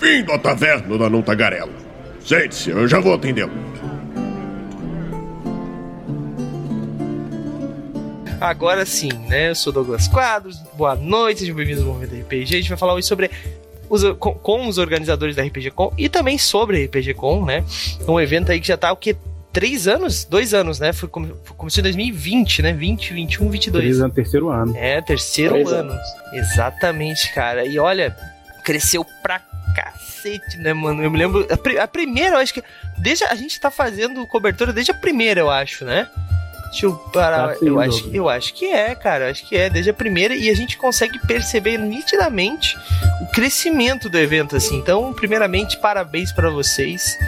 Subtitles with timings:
[0.00, 1.72] Bem-vindo à taverna da Não Tagarela.
[2.24, 3.52] Sente-se, eu já vou atendê-lo.
[8.40, 9.50] Agora sim, né?
[9.50, 12.54] Eu sou Douglas Quadros, boa noite, sejam bem-vindos ao Movimento RPG.
[12.54, 13.30] A gente vai falar hoje sobre
[13.90, 17.62] os, com, com, os organizadores da RPG Con e também sobre a RPG Con, né?
[18.08, 19.14] Um evento aí que já tá o que?
[19.52, 20.24] Três anos?
[20.24, 20.94] Dois anos, né?
[20.94, 22.72] Foi, começou em 2020, né?
[22.72, 23.82] 20, 21, 22.
[23.84, 24.74] Três anos, terceiro ano.
[24.74, 25.92] É, terceiro Três ano.
[25.92, 26.08] Anos.
[26.32, 27.66] Exatamente, cara.
[27.66, 28.16] E olha,
[28.64, 31.02] cresceu pra cacete, né, mano?
[31.02, 31.46] Eu me lembro.
[31.50, 32.62] A, a primeira, eu acho que.
[32.98, 36.08] Desde, a gente tá fazendo cobertura desde a primeira, eu acho, né?
[36.70, 37.56] Deixa eu parar.
[37.56, 39.30] Tá eu, acho, eu acho que é, cara.
[39.30, 40.34] Acho que é, desde a primeira.
[40.34, 42.78] E a gente consegue perceber nitidamente
[43.20, 44.76] o crescimento do evento, assim.
[44.78, 47.18] Então, primeiramente, parabéns para vocês.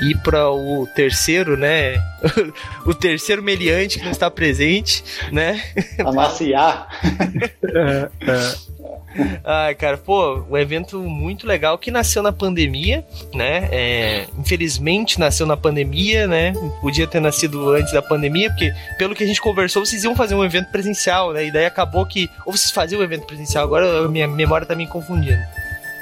[0.00, 2.02] E para o terceiro, né?
[2.84, 5.62] o terceiro meliante que não está presente, né?
[6.04, 6.88] Amaciar.
[7.62, 8.77] é, é.
[9.44, 13.68] Ai, cara, pô, um evento muito legal que nasceu na pandemia, né?
[13.70, 16.52] É, infelizmente nasceu na pandemia, né?
[16.80, 20.34] Podia ter nascido antes da pandemia, porque pelo que a gente conversou, vocês iam fazer
[20.34, 21.46] um evento presencial, né?
[21.46, 22.30] E daí acabou que.
[22.46, 25.42] Ou vocês faziam um evento presencial, agora a minha memória tá me confundindo.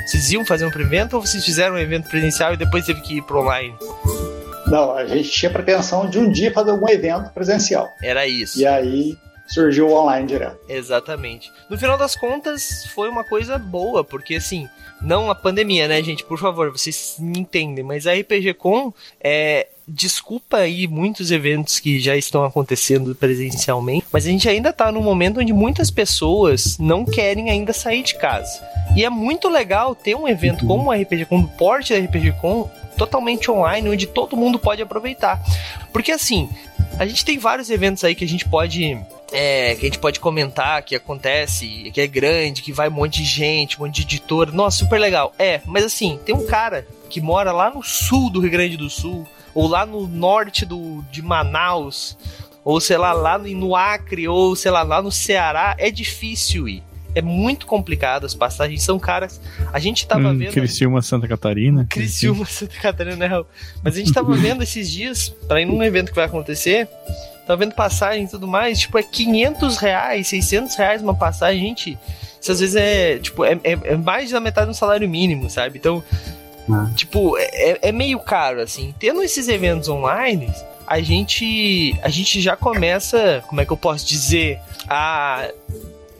[0.06, 3.18] Vocês iam fazer um evento ou vocês fizeram um evento presencial e depois teve que
[3.18, 3.74] ir pro online?
[4.66, 7.88] Não, a gente tinha pretensão de um dia fazer algum evento presencial.
[8.02, 8.60] Era isso.
[8.60, 9.16] E aí
[9.47, 10.58] surgiu online direto.
[10.69, 11.52] Exatamente.
[11.70, 14.69] No final das contas, foi uma coisa boa, porque assim,
[15.00, 16.25] não a pandemia, né, gente?
[16.25, 19.69] Por favor, vocês entendem, mas a RPG Com é.
[19.89, 25.00] Desculpa aí muitos eventos que já estão acontecendo presencialmente, mas a gente ainda tá num
[25.00, 28.61] momento onde muitas pessoas não querem ainda sair de casa.
[28.97, 32.33] E é muito legal ter um evento como o RPG Com, do porte da RPG
[32.41, 35.41] Com, totalmente online, onde todo mundo pode aproveitar.
[35.92, 36.50] Porque assim,
[36.98, 38.98] a gente tem vários eventos aí que a gente pode
[39.33, 43.23] é, que a gente pode comentar que acontece, que é grande, que vai um monte
[43.23, 44.52] de gente, um monte de editor.
[44.52, 45.35] Nossa, super legal.
[45.39, 48.91] É, mas assim, tem um cara que mora lá no sul do Rio Grande do
[48.91, 52.17] Sul, ou lá no norte do, de Manaus,
[52.64, 55.75] ou sei lá, lá no Acre, ou sei lá, lá no Ceará.
[55.79, 56.83] É difícil ir.
[57.16, 59.40] É muito complicado, as passagens são caras.
[59.72, 60.52] A gente tava hum, vendo.
[60.52, 61.86] Criciúma, Santa Catarina.
[61.88, 63.44] Criciúma, Santa Catarina, né?
[63.82, 66.86] Mas a gente tava vendo esses dias, para ir num evento que vai acontecer,
[67.46, 71.98] tá vendo passagem e tudo mais, tipo, é 500 reais, 600 reais uma passagem, gente.
[72.38, 75.78] Isso às vezes é, tipo, é, é, é mais da metade do salário mínimo, sabe?
[75.78, 76.04] Então,
[76.70, 76.90] ah.
[76.94, 78.94] tipo, é, é meio caro, assim.
[78.98, 80.52] Tendo esses eventos online,
[80.86, 85.48] a gente, a gente já começa, como é que eu posso dizer, a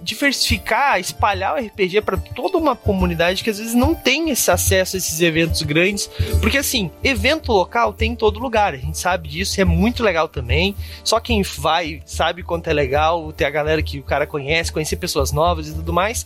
[0.07, 4.95] diversificar, espalhar o RPG para toda uma comunidade que às vezes não tem esse acesso
[4.95, 6.09] a esses eventos grandes,
[6.41, 10.29] porque assim, evento local tem em todo lugar, a gente sabe disso, é muito legal
[10.29, 10.77] também.
[11.03, 14.97] Só quem vai sabe quanto é legal, ter a galera que o cara conhece, conhecer
[14.97, 16.25] pessoas novas e tudo mais.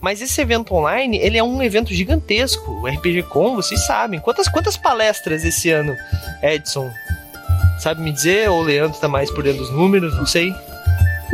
[0.00, 2.70] Mas esse evento online, ele é um evento gigantesco.
[2.70, 4.20] O RPG Com, vocês sabem.
[4.20, 5.94] Quantas, quantas palestras esse ano,
[6.40, 6.88] Edson?
[7.80, 8.48] Sabe me dizer?
[8.48, 10.16] Ou o Leandro tá mais por dentro dos números?
[10.16, 10.54] Não sei.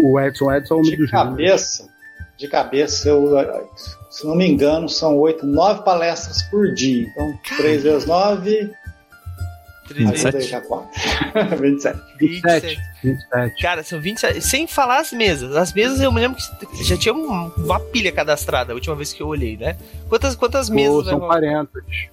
[0.00, 1.88] O Edson, Edson é o de do cabeça,
[2.36, 3.68] De cabeça, eu,
[4.10, 7.06] se não me engano, são oito, nove palestras por dia.
[7.08, 8.70] Então, três vezes nove.
[9.92, 10.38] 27.
[11.60, 12.00] 27.
[12.18, 12.80] 27.
[13.02, 13.62] 27.
[13.62, 14.40] Cara, são 27.
[14.40, 15.54] Sem falar as mesas.
[15.54, 16.38] As mesas eu me lembro
[16.74, 19.76] que já tinha uma pilha cadastrada a última vez que eu olhei, né?
[20.08, 21.06] Quantas, quantas mesas?
[21.06, 21.70] são 40.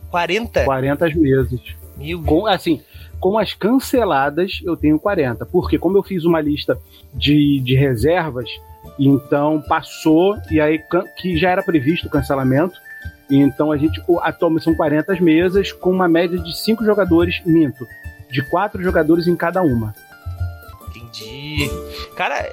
[0.10, 0.66] 40?
[0.66, 1.60] 40 mesas.
[1.96, 2.22] Mil.
[2.24, 2.82] Com, assim,
[3.22, 5.46] com as canceladas, eu tenho 40.
[5.46, 6.78] Porque como eu fiz uma lista
[7.14, 8.50] de, de reservas,
[9.00, 10.82] então passou, e aí
[11.16, 12.78] que já era previsto o cancelamento.
[13.30, 17.88] Então a gente atualmente são 40 mesas com uma média de 5 jogadores, minto,
[18.30, 19.94] de 4 jogadores em cada uma.
[20.90, 21.70] Entendi.
[22.16, 22.50] Cara,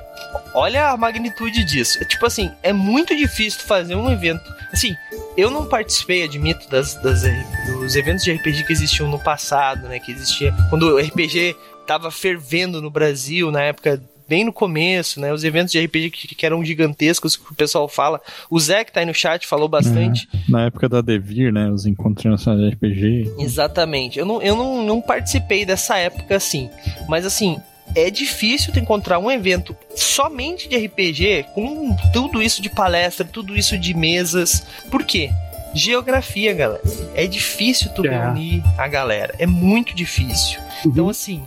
[0.54, 2.00] olha a magnitude disso.
[2.00, 4.57] É, tipo assim, é muito difícil fazer um evento.
[4.72, 4.94] Assim,
[5.36, 7.22] eu não participei, admito, das, das,
[7.66, 9.98] dos eventos de RPG que existiam no passado, né?
[9.98, 10.54] Que existia.
[10.70, 11.56] Quando o RPG
[11.86, 15.32] tava fervendo no Brasil, na época bem no começo, né?
[15.32, 18.20] Os eventos de RPG que, que, eram gigantescos, que o pessoal fala.
[18.50, 20.28] O Zé, que tá aí no chat, falou bastante.
[20.32, 21.70] É, na época da Devir, né?
[21.70, 23.34] Os encontros nacionais de RPG.
[23.38, 24.18] Exatamente.
[24.18, 26.68] Eu não, eu não, não participei dessa época assim.
[27.08, 27.58] Mas assim,
[27.94, 33.56] é difícil tu encontrar um evento somente de RPG com tudo isso de palestra, tudo
[33.56, 34.66] isso de mesas.
[34.90, 35.30] Por quê?
[35.74, 36.82] Geografia, galera.
[37.14, 38.10] É difícil tu é.
[38.10, 39.34] reunir a galera.
[39.38, 40.60] É muito difícil.
[40.60, 40.90] Uhum.
[40.90, 41.46] Então, assim,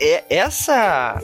[0.00, 1.20] é, essa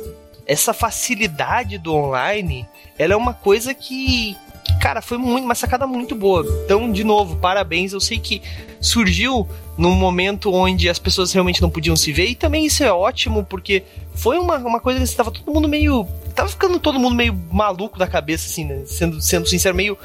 [0.48, 2.66] essa facilidade do online,
[2.98, 4.34] ela é uma coisa que,
[4.78, 6.46] cara, foi muito, uma sacada muito boa.
[6.64, 7.92] Então, de novo, parabéns.
[7.92, 8.42] Eu sei que
[8.80, 12.92] surgiu num momento onde as pessoas realmente não podiam se ver, e também isso é
[12.92, 13.84] ótimo, porque
[14.14, 16.06] foi uma, uma coisa que estava todo mundo meio.
[16.34, 18.82] Tava ficando todo mundo meio maluco da cabeça, assim, né?
[18.86, 19.98] Sendo, sendo sincero, meio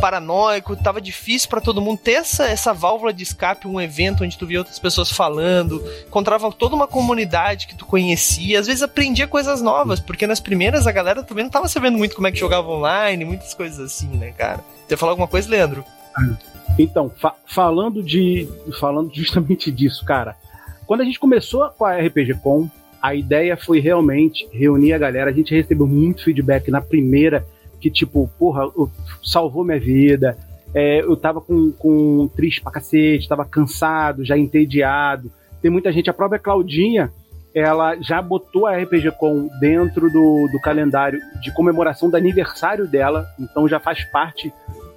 [0.00, 4.38] paranoico, tava difícil para todo mundo ter essa, essa válvula de escape, um evento onde
[4.38, 9.26] tu via outras pessoas falando, encontrava toda uma comunidade que tu conhecia, às vezes aprendia
[9.26, 12.38] coisas novas, porque nas primeiras a galera também não tava sabendo muito como é que
[12.38, 14.60] jogava online, muitas coisas assim, né, cara?
[14.88, 15.84] Quer falar alguma coisa, Leandro?
[16.78, 18.48] Então, fa falando de
[18.80, 20.36] falando justamente disso, cara.
[20.86, 22.68] Quando a gente começou com a RPG Com,
[23.00, 25.30] a ideia foi realmente reunir a galera.
[25.30, 27.44] A gente recebeu muito feedback na primeira,
[27.82, 28.62] que tipo, porra,
[29.22, 30.38] salvou minha vida.
[30.72, 35.30] É, eu tava com, com triste pra cacete, tava cansado, já entediado.
[35.60, 37.12] Tem muita gente, a própria Claudinha,
[37.52, 43.26] ela já botou a RPG Com dentro do, do calendário de comemoração do aniversário dela,
[43.38, 44.52] então já faz parte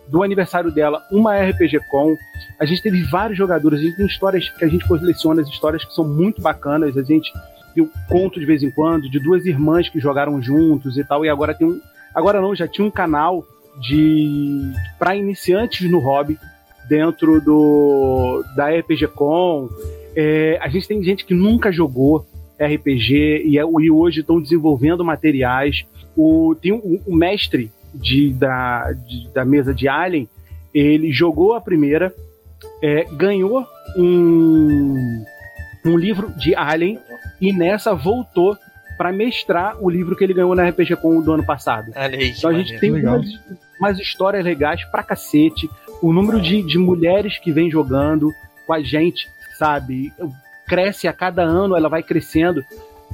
[0.07, 2.15] do aniversário dela uma RPG Com.
[2.59, 5.83] A gente teve vários jogadores, a gente tem histórias que a gente coleciona, as histórias
[5.83, 7.33] que são muito bacanas, a gente
[7.75, 11.29] eu conto de vez em quando de duas irmãs que jogaram juntos e tal, e
[11.29, 11.81] agora tem um.
[12.15, 13.45] Agora não, já tinha um canal
[13.79, 16.39] de para iniciantes no hobby
[16.87, 19.69] dentro do da RPG Com.
[20.15, 22.25] É, a gente tem gente que nunca jogou
[22.57, 25.85] RPG e, é, e hoje estão desenvolvendo materiais.
[26.15, 30.29] O, tem o, mestre de, da, de, da mesa de Alien,
[30.73, 32.13] ele jogou a primeira,
[32.81, 33.65] é, ganhou
[33.97, 35.25] um,
[35.85, 36.97] um livro de Alien
[37.41, 38.57] e nessa voltou
[38.97, 41.91] para mestrar o livro que ele ganhou na RPG Com do ano passado.
[41.95, 43.25] Aí, então a gente tem umas,
[43.79, 45.69] umas, histórias legais pra cacete.
[46.01, 48.31] O número de, de mulheres que vem jogando
[48.65, 49.27] com a gente,
[49.57, 50.13] sabe?
[50.67, 52.63] Cresce a cada ano, ela vai crescendo.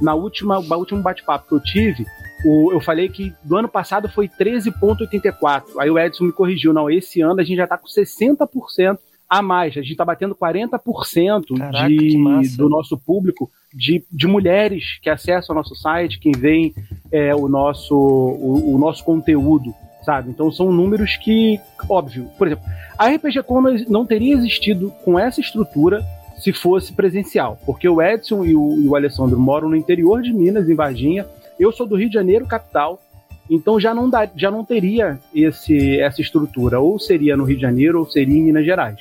[0.00, 2.06] Na última, no último bate-papo que eu tive,
[2.44, 5.64] o, eu falei que do ano passado foi 13,84.
[5.78, 6.72] Aí o Edson me corrigiu.
[6.72, 8.98] Não, esse ano a gente já tá com 60%
[9.28, 9.72] a mais.
[9.72, 15.54] A gente está batendo 40% Caraca, de, do nosso público de, de mulheres que acessam
[15.54, 16.74] o nosso site, quem vem
[17.10, 19.74] é, o, nosso, o, o, nosso conteúdo,
[20.04, 20.30] sabe?
[20.30, 22.64] Então são números que, óbvio, por exemplo,
[22.98, 26.04] a RPG Con não teria existido com essa estrutura
[26.38, 30.32] se fosse presencial, porque o Edson e o, e o Alessandro moram no interior de
[30.32, 31.26] Minas, em Varginha.
[31.58, 33.00] Eu sou do Rio de Janeiro, capital.
[33.48, 36.80] Então já não, dá, já não teria esse, essa estrutura.
[36.80, 38.98] Ou seria no Rio de Janeiro ou seria em Minas Gerais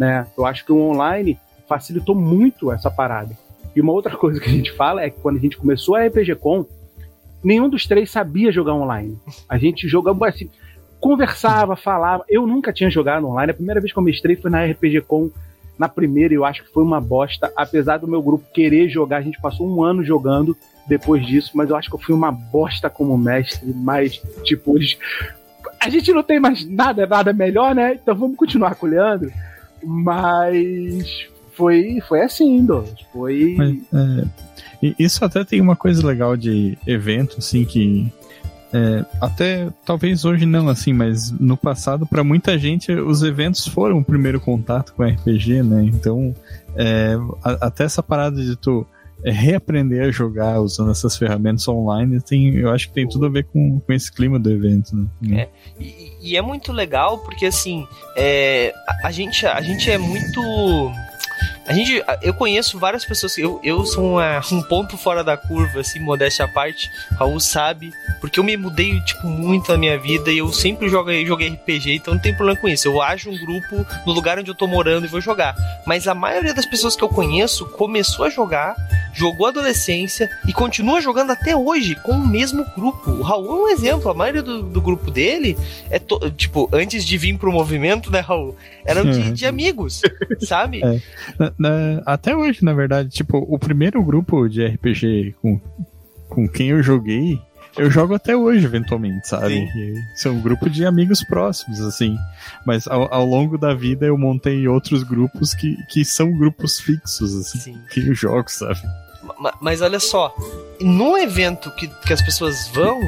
[0.00, 0.26] né?
[0.36, 3.36] Eu acho que o online facilitou muito essa parada.
[3.74, 6.04] E uma outra coisa que a gente fala é que quando a gente começou a
[6.06, 6.66] RPG Com,
[7.42, 9.18] nenhum dos três sabia jogar online.
[9.48, 10.50] A gente jogava assim,
[11.00, 12.24] conversava, falava.
[12.28, 13.50] Eu nunca tinha jogado online.
[13.50, 15.30] A primeira vez que eu mestrei foi na RPG Com,
[15.78, 17.50] na primeira, eu acho que foi uma bosta.
[17.56, 20.56] Apesar do meu grupo querer jogar, a gente passou um ano jogando
[20.86, 23.72] depois disso, mas eu acho que eu fui uma bosta como mestre.
[23.72, 24.74] Mas, tipo,
[25.80, 27.94] a gente não tem mais nada, nada melhor, né?
[27.94, 29.32] Então vamos continuar com o Leandro.
[29.82, 31.28] Mas
[31.60, 32.94] foi, foi assim, Douglas.
[33.12, 33.54] Foi.
[33.58, 38.10] Mas, é, isso até tem uma coisa legal de evento, assim, que.
[38.72, 43.98] É, até talvez hoje não assim, mas no passado para muita gente os eventos foram
[43.98, 45.82] o primeiro contato com RPG, né?
[45.86, 46.32] Então
[46.76, 48.86] é, a, até essa parada de tu
[49.24, 53.28] é, reaprender a jogar usando essas ferramentas online, tem, eu acho que tem tudo a
[53.28, 55.42] ver com, com esse clima do evento, né?
[55.42, 55.48] É,
[55.78, 57.86] e, e é muito legal porque assim,
[58.16, 60.40] é, a, a, gente, a gente é muito.
[61.70, 65.78] A gente, eu conheço várias pessoas, eu, eu sou uma, um ponto fora da curva,
[65.78, 66.90] assim, modéstia à parte.
[67.16, 71.24] Raul sabe, porque eu me mudei, tipo, muito na minha vida e eu sempre joguei,
[71.24, 72.88] joguei RPG, então não tem problema com isso.
[72.88, 75.54] Eu ajo um grupo no lugar onde eu tô morando e vou jogar.
[75.86, 78.74] Mas a maioria das pessoas que eu conheço começou a jogar
[79.12, 83.10] jogou adolescência e continua jogando até hoje com o mesmo grupo.
[83.10, 85.56] O Raul é um exemplo, a maioria do, do grupo dele
[85.88, 88.56] é to, tipo, antes de vir pro movimento, né, Raul?
[88.84, 90.02] Eram de, de amigos,
[90.40, 90.80] sabe?
[90.84, 91.00] É.
[91.60, 95.60] Na, até hoje, na verdade, tipo, o primeiro grupo de RPG com,
[96.26, 97.38] com quem eu joguei
[97.76, 99.68] eu jogo até hoje, eventualmente, sabe?
[100.16, 102.16] São um grupo de amigos próximos, assim.
[102.66, 107.34] Mas ao, ao, longo da vida eu montei outros grupos que, que são grupos fixos,
[107.36, 107.80] assim, Sim.
[107.90, 108.80] que eu jogo, sabe?
[109.60, 110.34] Mas olha só,
[110.80, 113.00] num evento que, que as pessoas vão,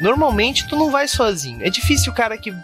[0.00, 1.62] normalmente tu não vai sozinho.
[1.62, 2.54] É difícil o cara que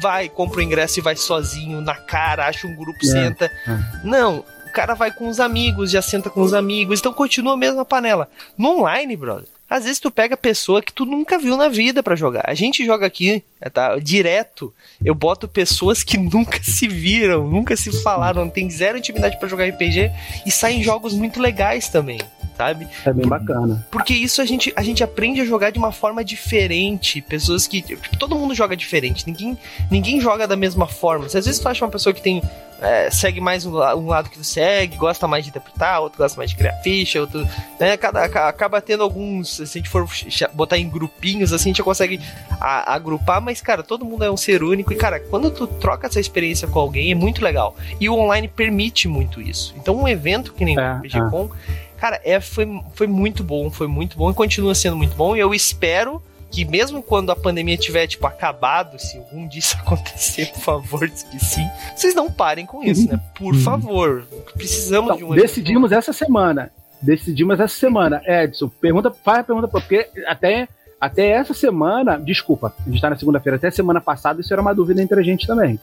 [0.00, 3.06] vai, compra o ingresso e vai sozinho na cara, acha um grupo, é.
[3.06, 3.44] senta.
[3.46, 3.78] É.
[4.02, 7.84] Não, cara vai com os amigos, já senta com os amigos, então continua a mesma
[7.84, 8.28] panela.
[8.56, 12.16] No online, brother, às vezes tu pega pessoa que tu nunca viu na vida para
[12.16, 12.44] jogar.
[12.46, 13.98] A gente joga aqui, tá?
[13.98, 14.72] Direto,
[15.04, 19.68] eu boto pessoas que nunca se viram, nunca se falaram, tem zero intimidade para jogar
[19.68, 20.10] RPG
[20.44, 22.18] e saem jogos muito legais também
[22.56, 22.88] sabe?
[23.04, 23.84] É bem bacana.
[23.90, 27.20] Porque isso a gente, a gente aprende a jogar de uma forma diferente.
[27.20, 27.82] Pessoas que.
[27.82, 29.26] Tipo, todo mundo joga diferente.
[29.26, 29.58] Ninguém,
[29.90, 31.28] ninguém joga da mesma forma.
[31.28, 32.42] Se às vezes tu acha uma pessoa que tem.
[32.80, 36.36] É, segue mais um, um, lado que tu segue, gosta mais de interpretar, outro gosta
[36.36, 37.46] mais de criar ficha, outro.
[37.78, 39.54] Né, cada, acaba tendo alguns.
[39.54, 40.04] Se a gente for
[40.52, 42.20] botar em grupinhos, assim, a gente consegue
[42.60, 44.92] a, agrupar, mas, cara, todo mundo é um ser único.
[44.92, 47.76] E, cara, quando tu troca essa experiência com alguém, é muito legal.
[48.00, 49.72] E o online permite muito isso.
[49.76, 51.50] Então, um evento que nem é, o PGCon.
[51.78, 55.36] É Cara, é, foi, foi muito bom, foi muito bom e continua sendo muito bom.
[55.36, 59.76] E eu espero que mesmo quando a pandemia tiver, tipo, acabado, se algum dia isso
[59.86, 63.20] acontecer, por favor, diz que sim, vocês não parem com isso, né?
[63.36, 63.60] Por uhum.
[63.60, 64.26] favor.
[64.54, 66.72] Precisamos então, de um Decidimos essa semana.
[67.00, 68.20] Decidimos essa semana.
[68.26, 70.66] Edson, pergunta, faz a pergunta, porque até,
[71.00, 74.74] até essa semana, desculpa, a gente tá na segunda-feira, até semana passada, isso era uma
[74.74, 75.78] dúvida entre a gente também.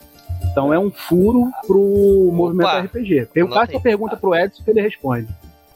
[0.52, 3.28] Então é um furo pro Opa, movimento RPG.
[3.48, 5.26] Faz a pergunta pro Edson que ele responde.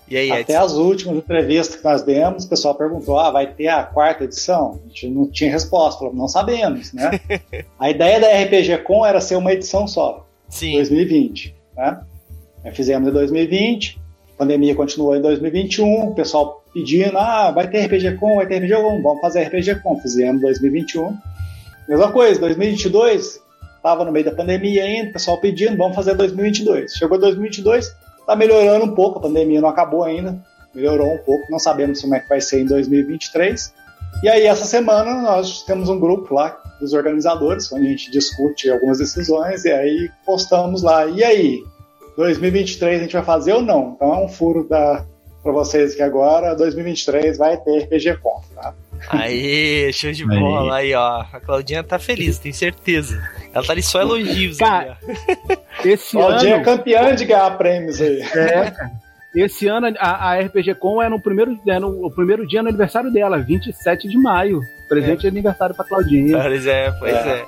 [0.07, 3.69] E aí, Até as últimas entrevistas que nós demos, o pessoal perguntou: ah, vai ter
[3.69, 4.81] a quarta edição?
[4.85, 7.19] A gente não tinha resposta, falou, não sabemos, né?
[7.79, 10.27] a ideia da RPG Com era ser uma edição só.
[10.49, 10.75] Sim.
[10.75, 12.01] 2020, né?
[12.73, 14.01] Fizemos em 2020,
[14.35, 18.59] a pandemia continuou em 2021, o pessoal pedindo: ah, vai ter RPG Com, vai ter
[18.59, 19.99] RPG Com, vamos fazer RPG Com.
[20.01, 21.17] Fizemos em 2021.
[21.89, 23.41] Mesma coisa, 2022,
[23.77, 26.93] estava no meio da pandemia ainda, o pessoal pedindo, vamos fazer 2022.
[26.93, 27.95] Chegou 2022,
[28.25, 30.43] Está melhorando um pouco, a pandemia não acabou ainda,
[30.75, 33.75] melhorou um pouco, não sabemos como é que vai ser em 2023.
[34.23, 38.71] E aí, essa semana, nós temos um grupo lá dos organizadores, onde a gente discute
[38.71, 41.05] algumas decisões, e aí postamos lá.
[41.07, 41.63] E aí,
[42.17, 43.93] 2023 a gente vai fazer ou não?
[43.95, 45.05] Então é um furo para
[45.43, 48.73] vocês que agora, 2023 vai ter RPG Con, tá?
[49.09, 50.77] Aí, show de bola.
[50.77, 51.25] Aí, ó.
[51.33, 53.23] A Claudinha tá feliz, tenho certeza.
[53.53, 54.59] Ela tá ali só elogios.
[54.59, 54.99] Cara,
[55.85, 56.63] esse Claudinha ano...
[56.63, 58.21] é campeã de ganhar prêmios aí.
[58.21, 59.05] É, cara.
[59.35, 62.69] Esse ano a, a RPG Com é no primeiro, é no, o primeiro dia no
[62.69, 64.61] aniversário dela, 27 de maio.
[64.89, 65.23] Presente é.
[65.23, 66.39] de aniversário pra Claudinha.
[66.41, 67.41] Pois é, pois é.
[67.41, 67.47] é.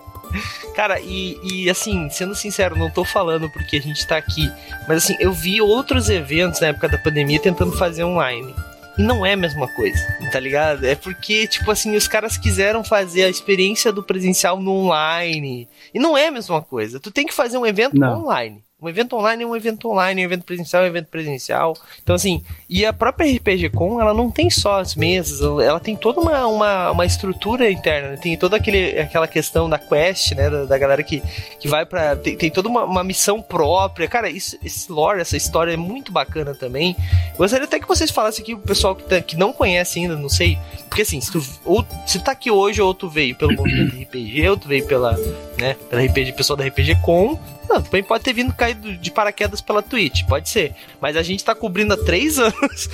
[0.74, 4.50] Cara, e, e, assim, sendo sincero, não tô falando porque a gente tá aqui,
[4.88, 8.52] mas assim, eu vi outros eventos na época da pandemia tentando fazer online.
[8.98, 9.98] E não é a mesma coisa,
[10.32, 10.84] tá ligado?
[10.84, 15.68] É porque, tipo assim, os caras quiseram fazer a experiência do presencial no online.
[15.92, 16.98] E não é a mesma coisa.
[16.98, 18.22] Tu tem que fazer um evento não.
[18.22, 18.65] online.
[18.86, 21.76] Um evento online é um evento online, um evento presencial é um evento presencial.
[22.00, 22.40] Então, assim,
[22.70, 26.46] e a própria RPG Com, ela não tem só as mesas, ela tem toda uma,
[26.46, 28.16] uma, uma estrutura interna, né?
[28.16, 31.20] tem toda aquele, aquela questão da quest, né, da, da galera que,
[31.58, 32.14] que vai pra...
[32.14, 34.06] Tem, tem toda uma, uma, missão própria.
[34.06, 36.96] Cara, isso, esse lore, essa história é muito bacana também.
[37.36, 40.28] Gostaria até que vocês falassem aqui, o pessoal que, tá, que não conhece ainda, não
[40.28, 40.56] sei,
[40.88, 44.00] porque assim, se tu, ou, se tu tá aqui hoje, ou tu veio pelo movimento
[44.00, 45.18] RPG, ou tu veio pela,
[45.58, 47.36] né, pela RPG, pessoal da RPG Com,
[47.68, 50.74] não, também pode ter vindo caído de paraquedas pela Twitch, pode ser.
[51.00, 52.88] Mas a gente tá cobrindo há três anos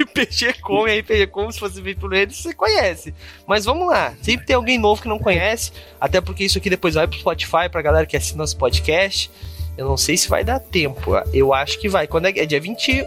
[0.00, 3.14] RPG Com e RPG Com, se você vir por eles, você conhece.
[3.46, 6.94] Mas vamos lá, sempre tem alguém novo que não conhece, até porque isso aqui depois
[6.94, 9.30] vai pro Spotify pra galera que assina nosso podcast.
[9.76, 11.12] Eu não sei se vai dar tempo.
[11.32, 12.08] Eu acho que vai.
[12.08, 13.06] Quando é, é dia 20,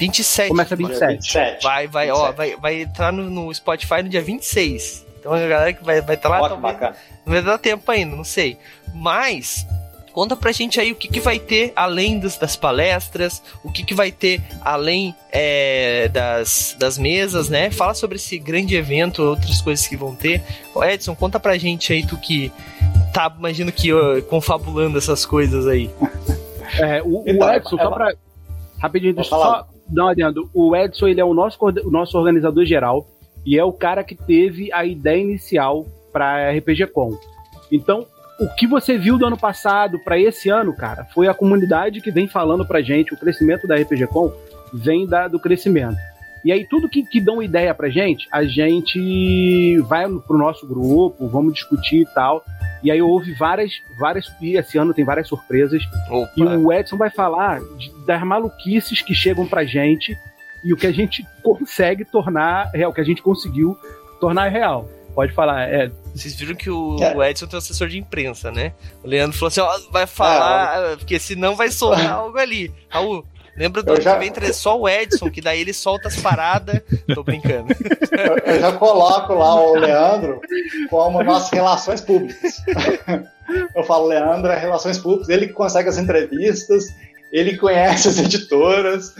[0.00, 0.48] 27.
[0.48, 1.12] Começa 27.
[1.12, 1.62] 27.
[1.62, 2.26] Vai, vai, 27.
[2.26, 5.06] ó, vai, vai entrar no, no, Spotify no dia 26.
[5.20, 6.40] Então a galera que vai estar vai tá lá.
[6.40, 6.96] Ótimo, talvez,
[7.26, 8.56] não vai dar tempo ainda, não sei.
[8.94, 9.66] Mas
[10.12, 13.82] Conta pra gente aí o que, que vai ter além das, das palestras, o que,
[13.82, 17.70] que vai ter além é, das, das mesas, né?
[17.70, 20.42] Fala sobre esse grande evento, outras coisas que vão ter.
[20.84, 22.52] Edson, conta pra gente aí, tu que
[23.12, 25.90] tá, imagino que uh, confabulando essas coisas aí.
[26.78, 28.14] É, o, então, o Edson, é, só pra.
[28.78, 30.48] Rapidinho, deixa só dar uma adendo.
[30.54, 33.06] O Edson, ele é o nosso, o nosso organizador geral
[33.44, 37.18] e é o cara que teve a ideia inicial para RPG Com.
[37.70, 38.06] Então,
[38.38, 42.10] o que você viu do ano passado para esse ano, cara, foi a comunidade que
[42.10, 44.32] vem falando pra gente, o crescimento da RPG Com
[44.72, 45.96] vem da, do crescimento.
[46.44, 51.28] E aí, tudo que, que dão ideia pra gente, a gente vai pro nosso grupo,
[51.28, 52.44] vamos discutir e tal.
[52.82, 54.26] E aí houve várias, várias.
[54.40, 55.82] E esse ano tem várias surpresas.
[56.10, 56.32] Opa.
[56.36, 60.18] E o Edson vai falar de, das maluquices que chegam pra gente
[60.64, 63.78] e o que a gente consegue tornar real, o que a gente conseguiu
[64.20, 64.88] tornar real.
[65.14, 65.92] Pode falar, é.
[66.14, 67.16] Vocês viram que o, é.
[67.16, 68.72] o Edson tem um assessor de imprensa, né?
[69.02, 72.72] O Leandro falou assim: ó, vai falar, é, porque senão vai soltar algo ali.
[72.88, 73.24] Raul,
[73.56, 74.18] Lembra do já...
[74.18, 76.80] que vem só o Edson, que daí ele solta as paradas.
[77.14, 77.74] Tô brincando.
[78.10, 80.40] Eu, eu, já coloco lá o Leandro
[80.88, 82.56] como nossas relações públicas.
[83.76, 86.86] Eu falo, Leandro é relações públicas, ele consegue as entrevistas,
[87.30, 89.12] ele conhece as editoras,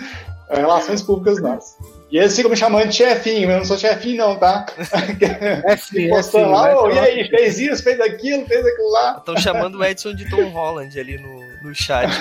[0.49, 1.77] é relações públicas nossas.
[2.13, 4.67] E eles ficam me chamando de chefinho, eu não sou chefinho, não, tá?
[5.65, 6.45] É sim, é sim.
[6.45, 9.17] Lá, oh, e aí, fez isso, fez aquilo, fez aquilo lá.
[9.17, 12.11] Estão chamando o Edson de Tom Holland ali no, no chat.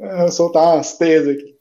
[0.00, 1.54] Eu soltar umas teias aqui.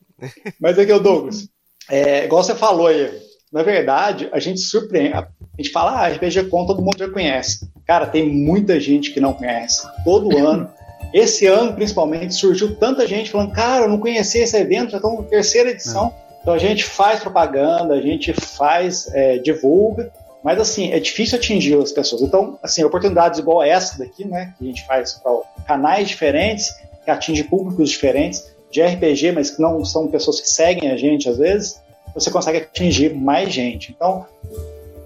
[0.60, 1.48] Mas aqui, o Douglas,
[1.88, 3.12] é, igual você falou aí,
[3.52, 5.14] na verdade, a gente surpreende.
[5.14, 5.28] A
[5.60, 7.70] gente fala, ah, RPG Com todo mundo já conhece.
[7.86, 9.88] Cara, tem muita gente que não conhece.
[10.04, 10.74] Todo ano.
[11.14, 15.16] Esse ano, principalmente, surgiu tanta gente falando, cara, eu não conhecia esse evento, já estão
[15.16, 16.14] na terceira edição.
[16.20, 16.24] É.
[16.42, 20.12] Então a gente faz propaganda, a gente faz, é, divulga,
[20.44, 22.22] mas assim, é difícil atingir as pessoas.
[22.22, 25.32] Então, assim, oportunidades igual essa daqui, né, que a gente faz para
[25.66, 30.92] canais diferentes, que atinge públicos diferentes, de RPG, mas que não são pessoas que seguem
[30.92, 31.80] a gente às vezes,
[32.14, 33.94] você consegue atingir mais gente.
[33.96, 34.26] Então,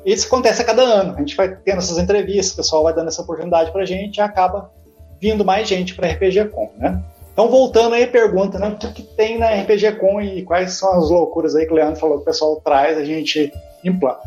[0.05, 1.15] isso acontece a cada ano.
[1.15, 4.17] A gente vai tendo essas entrevistas, o pessoal vai dando essa oportunidade para a gente
[4.17, 4.71] e acaba
[5.19, 7.01] vindo mais gente para RPG Com, né?
[7.31, 8.67] Então, voltando aí pergunta, né?
[8.69, 11.99] O que, tem na RPG Com e quais são as loucuras aí que o Leandro
[11.99, 14.21] falou que o pessoal traz, a gente implanta.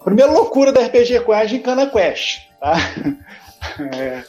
[0.00, 2.74] A primeira loucura da RPG Com é a Gincana Quest, tá?
[3.90, 4.22] É,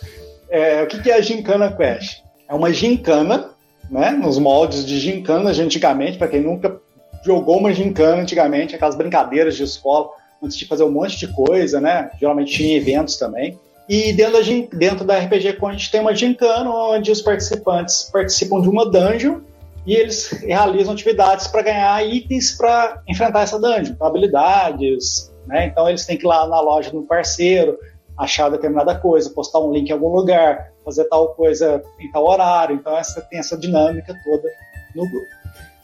[0.49, 2.23] é, o que, é a Gincana Quest?
[2.47, 3.51] É uma gincana,
[3.89, 4.09] né?
[4.09, 6.79] Nos moldes de gincana, antigamente, para quem nunca
[7.23, 10.09] jogou uma gincana antigamente, aquelas brincadeiras de escola,
[10.41, 12.09] antes de fazer um monte de coisa, né?
[12.19, 13.57] Geralmente tinha eventos também.
[13.89, 18.07] E dentro da, dentro da RPG Con a gente tem uma gincana onde os participantes
[18.13, 19.39] participam de uma dungeon
[19.83, 25.65] e eles realizam atividades para ganhar itens para enfrentar essa dungeon, habilidades, né?
[25.65, 27.79] Então eles têm que ir lá na loja do parceiro,
[28.15, 32.75] achar determinada coisa, postar um link em algum lugar, fazer tal coisa em tal horário.
[32.75, 34.47] Então essa tem essa dinâmica toda
[34.95, 35.25] no grupo.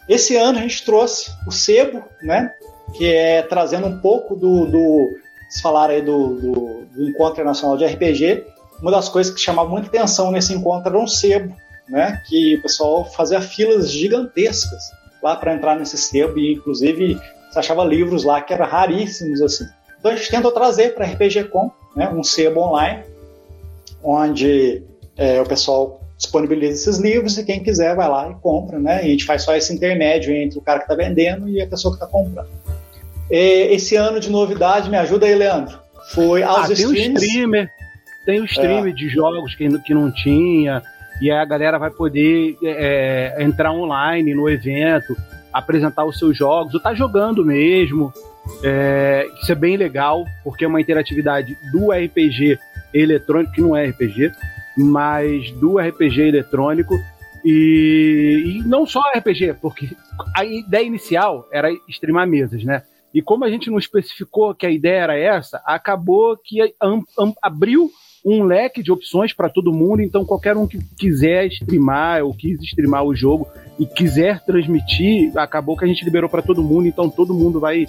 [0.07, 2.53] Esse ano a gente trouxe o sebo, né?
[2.95, 7.77] Que é trazendo um pouco do, do vocês falaram aí do, do, do, Encontro Internacional
[7.77, 8.45] de RPG.
[8.81, 11.55] Uma das coisas que chamava muita atenção nesse encontro era um sebo,
[11.87, 12.21] né?
[12.27, 17.83] Que o pessoal fazia filas gigantescas lá para entrar nesse sebo e, inclusive, você achava
[17.83, 19.65] livros lá que eram raríssimos assim.
[19.99, 22.09] Então a gente tentou trazer para RPG Com, né?
[22.09, 23.03] Um sebo online,
[24.03, 24.83] onde
[25.17, 29.03] é, o pessoal disponibiliza esses livros e quem quiser vai lá e compra, né?
[29.03, 31.67] E a gente faz só esse intermédio entre o cara que está vendendo e a
[31.67, 32.49] pessoa que está comprando.
[33.29, 35.79] Esse ano de novidade, me ajuda aí, Leandro.
[36.13, 37.09] Foi aos ah, tem streams.
[37.09, 37.69] o streamer,
[38.25, 38.95] tem o streamer é.
[38.95, 40.83] de jogos que, que não tinha,
[41.21, 45.15] e aí a galera vai poder é, é, entrar online no evento,
[45.51, 48.13] apresentar os seus jogos, ou tá jogando mesmo.
[48.63, 52.59] É, isso é bem legal, porque é uma interatividade do RPG
[52.93, 54.31] eletrônico, que não é RPG,
[54.77, 56.99] mas do RPG eletrônico.
[57.43, 59.89] E, e não só RPG, porque
[60.35, 62.81] a ideia inicial era streamar mesas, né?
[63.15, 66.57] E como a gente não especificou que a ideia era essa, acabou que
[67.41, 67.89] abriu
[68.25, 70.01] um leque de opções para todo mundo.
[70.01, 73.47] Então, qualquer um que quiser streamar ou quis streamar o jogo
[73.79, 76.87] e quiser transmitir, acabou que a gente liberou para todo mundo.
[76.87, 77.87] Então, todo mundo vai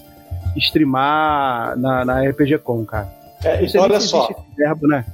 [0.57, 3.13] streamar na, na RPG Com, cara.
[3.43, 4.29] É, então, olha só.
[4.57, 5.05] Verbo, né?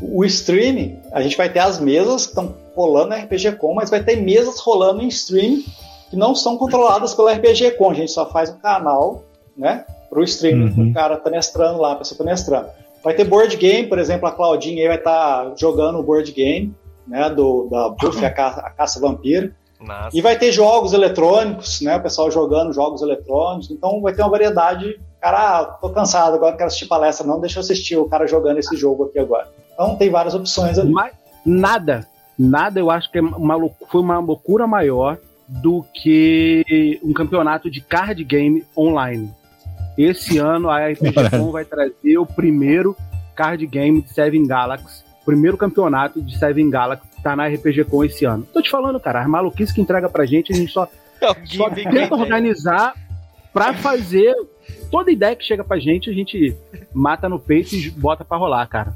[0.00, 3.90] O streaming, a gente vai ter as mesas que estão rolando na RPG Com, mas
[3.90, 5.62] vai ter mesas rolando em stream
[6.08, 7.90] que não são controladas pela RPG Com.
[7.90, 9.24] A gente só faz um canal
[9.60, 9.84] né?
[10.08, 10.90] Para o streaming, uhum.
[10.90, 12.68] o cara tá mestrando lá, a pessoa mestrando.
[13.04, 16.32] Vai ter board game, por exemplo, a Claudinha aí vai estar tá jogando o board
[16.32, 16.74] game,
[17.06, 17.28] né?
[17.30, 19.54] Do, da Buffy, a, Ca a Caça Vampira.
[19.80, 20.16] Nossa.
[20.16, 21.96] E vai ter jogos eletrônicos, né?
[21.96, 23.70] O pessoal jogando jogos eletrônicos.
[23.70, 25.00] Então vai ter uma variedade.
[25.20, 27.26] Cara, ah, tô cansado, agora quero assistir palestra.
[27.26, 29.48] Não, deixa eu assistir o cara jogando esse jogo aqui agora.
[29.72, 30.90] Então tem várias opções ali.
[30.90, 31.12] Mas
[31.44, 32.06] nada,
[32.38, 33.56] nada eu acho que é uma,
[33.90, 35.18] foi uma loucura maior
[35.48, 39.30] do que um campeonato de card game online.
[39.96, 42.96] Esse ano a RPGcon vai trazer o primeiro
[43.34, 48.24] card game de Seven Galaxy, primeiro campeonato de Seven Galaxy que tá na RPGcon esse
[48.24, 48.46] ano.
[48.52, 50.88] Tô te falando, cara, as maluquices que entrega pra gente, a gente só,
[51.44, 52.94] só tenta organizar
[53.52, 54.34] pra fazer
[54.90, 56.56] toda ideia que chega pra gente, a gente
[56.92, 58.94] mata no peito e bota pra rolar, cara.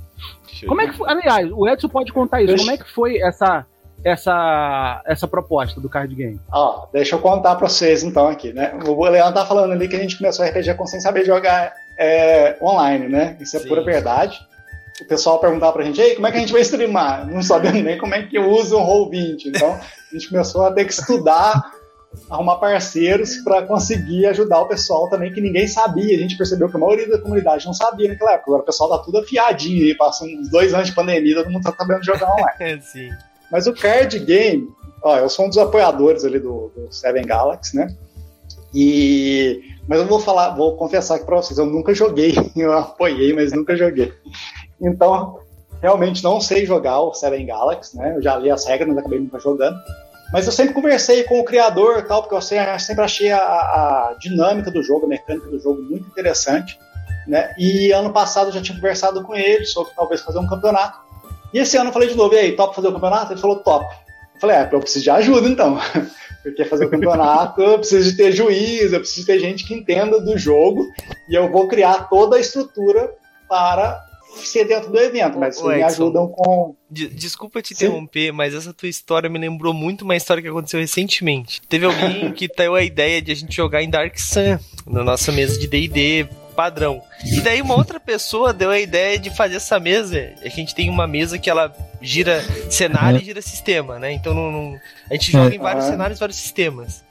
[0.66, 1.10] Como é que foi?
[1.10, 2.56] Aliás, o Edson pode contar isso.
[2.56, 3.66] Como é que foi essa
[4.04, 6.38] essa, essa proposta do card game?
[6.52, 8.78] Ó, deixa eu contar pra vocês então aqui, né?
[8.86, 11.72] O Leandro tá falando ali que a gente começou a RPG com sem saber jogar
[11.98, 13.36] é, online, né?
[13.40, 13.68] Isso é Sim.
[13.68, 14.38] pura verdade.
[15.00, 17.26] O pessoal perguntava pra gente, ei, como é que a gente vai streamar?
[17.26, 19.46] Não sabendo nem como é que usa o Roll20.
[19.46, 21.72] Então, a gente começou a ter que estudar,
[22.30, 26.14] arrumar parceiros para conseguir ajudar o pessoal também, que ninguém sabia.
[26.14, 28.50] A gente percebeu que a maioria da comunidade não sabia naquela época.
[28.50, 31.64] Agora o pessoal tá tudo afiadinho aí, passam uns dois anos de pandemia, todo mundo
[31.64, 32.80] tá sabendo jogar online.
[32.84, 33.10] Sim.
[33.54, 34.68] Mas o card game,
[35.00, 37.86] ó, eu sou um dos apoiadores ali do, do Seven Galaxy, né?
[38.74, 43.32] E mas eu vou falar, vou confessar aqui para vocês, eu nunca joguei, eu apoiei,
[43.32, 44.12] mas nunca joguei.
[44.80, 45.38] Então,
[45.80, 48.16] realmente não sei jogar o Seven Galaxy, né?
[48.16, 49.78] Eu já li as regras, mas acabei nunca jogando.
[50.32, 54.68] Mas eu sempre conversei com o criador tal, porque eu sempre achei a, a, dinâmica
[54.68, 56.76] do jogo, a mecânica do jogo muito interessante.
[57.28, 57.54] Né?
[57.56, 61.03] E ano passado eu já tinha conversado com ele sobre talvez fazer um campeonato.
[61.54, 63.32] E esse ano eu falei de novo, e aí, top fazer o campeonato?
[63.32, 63.86] Ele falou top.
[64.34, 65.78] Eu falei, é, eu preciso de ajuda então.
[66.42, 69.72] Porque fazer o campeonato, eu preciso de ter juiz, eu preciso de ter gente que
[69.72, 70.86] entenda do jogo,
[71.28, 73.10] e eu vou criar toda a estrutura
[73.48, 73.98] para
[74.42, 76.74] ser dentro do evento, mas vocês me ajudam com.
[76.90, 78.32] Desculpa te interromper, Sim.
[78.32, 81.62] mas essa tua história me lembrou muito uma história que aconteceu recentemente.
[81.68, 85.30] Teve alguém que deu a ideia de a gente jogar em Dark Sun na nossa
[85.30, 87.02] mesa de DD padrão.
[87.24, 90.32] E daí uma outra pessoa deu a ideia de fazer essa mesa.
[90.42, 93.22] A gente tem uma mesa que ela gira cenário é.
[93.22, 94.12] e gira sistema, né?
[94.12, 94.80] Então não, não...
[95.10, 95.56] a gente joga é.
[95.56, 97.04] em vários cenários, vários sistemas.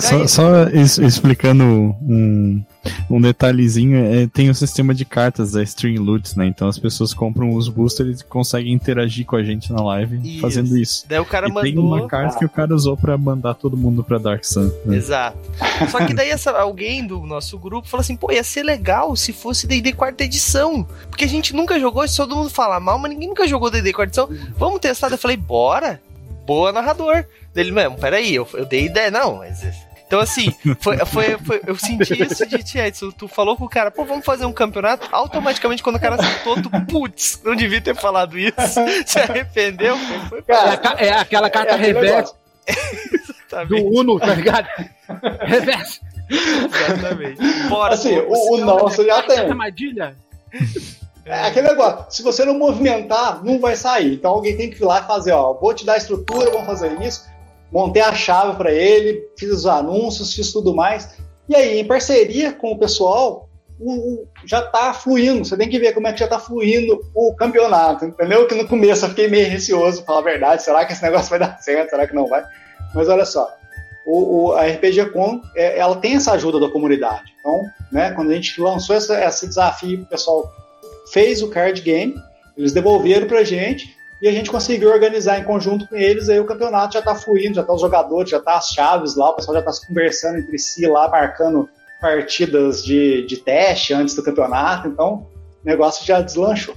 [0.00, 0.64] Só, só
[1.04, 2.62] explicando um,
[3.10, 6.46] um detalhezinho, é, tem o sistema de cartas da Stream Loot, né?
[6.46, 10.40] Então as pessoas compram os boosters e conseguem interagir com a gente na live isso.
[10.40, 11.04] fazendo isso.
[11.08, 11.62] Daí o cara e mandou.
[11.62, 12.38] Tem uma carta ah.
[12.38, 14.70] que o cara usou para mandar todo mundo pra Dark Sun.
[14.84, 14.96] Né?
[14.96, 15.38] Exato.
[15.90, 19.32] Só que daí essa, alguém do nosso grupo falou assim: pô, ia ser legal se
[19.32, 20.86] fosse DD quarta edição.
[21.08, 23.92] Porque a gente nunca jogou, se todo mundo fala mal, mas ninguém nunca jogou DD
[23.92, 24.52] quarta edição.
[24.56, 25.10] Vamos testar?
[25.10, 26.00] Eu falei: bora.
[26.46, 27.26] Boa narrador.
[27.52, 29.10] Dele mesmo, peraí, eu, eu dei ideia.
[29.10, 29.62] Não, mas
[30.08, 33.10] então, assim, foi, foi, foi, eu senti isso de Tia Edson.
[33.10, 35.06] Tu falou com o cara, pô, vamos fazer um campeonato.
[35.12, 38.54] Automaticamente, quando o cara acertou, tu, putz, não devia ter falado isso.
[39.06, 39.98] Se arrependeu.
[40.30, 42.34] Foi, foi, é, é, aquela carta é reversa
[43.68, 44.66] do Uno, tá ligado?
[45.44, 46.00] reversa.
[46.30, 47.68] Exatamente.
[47.68, 49.38] Bora, assim, pô, o, o nosso já tem.
[49.40, 50.16] Armadilha.
[51.26, 54.14] É aquele negócio, se você não movimentar, não vai sair.
[54.14, 56.66] Então alguém tem que ir lá e fazer, ó, vou te dar a estrutura, vamos
[56.66, 57.28] fazer isso
[57.72, 61.16] montei a chave para ele, fiz os anúncios, fiz tudo mais.
[61.48, 63.48] E aí, em parceria com o pessoal,
[63.80, 65.44] o, o, já está fluindo.
[65.44, 68.46] Você tem que ver como é que já está fluindo o campeonato, entendeu?
[68.46, 70.62] Que no começo eu fiquei meio receoso, falar a verdade.
[70.62, 71.90] Será que esse negócio vai dar certo?
[71.90, 72.44] Será que não vai?
[72.94, 73.48] Mas olha só,
[74.06, 77.34] o, a RPG Com, é, ela tem essa ajuda da comunidade.
[77.40, 80.50] Então, né, quando a gente lançou essa, esse desafio, o pessoal
[81.12, 82.14] fez o card game,
[82.56, 86.44] eles devolveram para gente e a gente conseguiu organizar em conjunto com eles, aí o
[86.44, 89.62] campeonato já está fluindo, já tá os jogadores, já tá as chaves lá, o pessoal
[89.62, 91.68] já se conversando entre si lá, marcando
[92.00, 95.26] partidas de, de teste antes do campeonato, então
[95.62, 96.74] o negócio já deslanchou.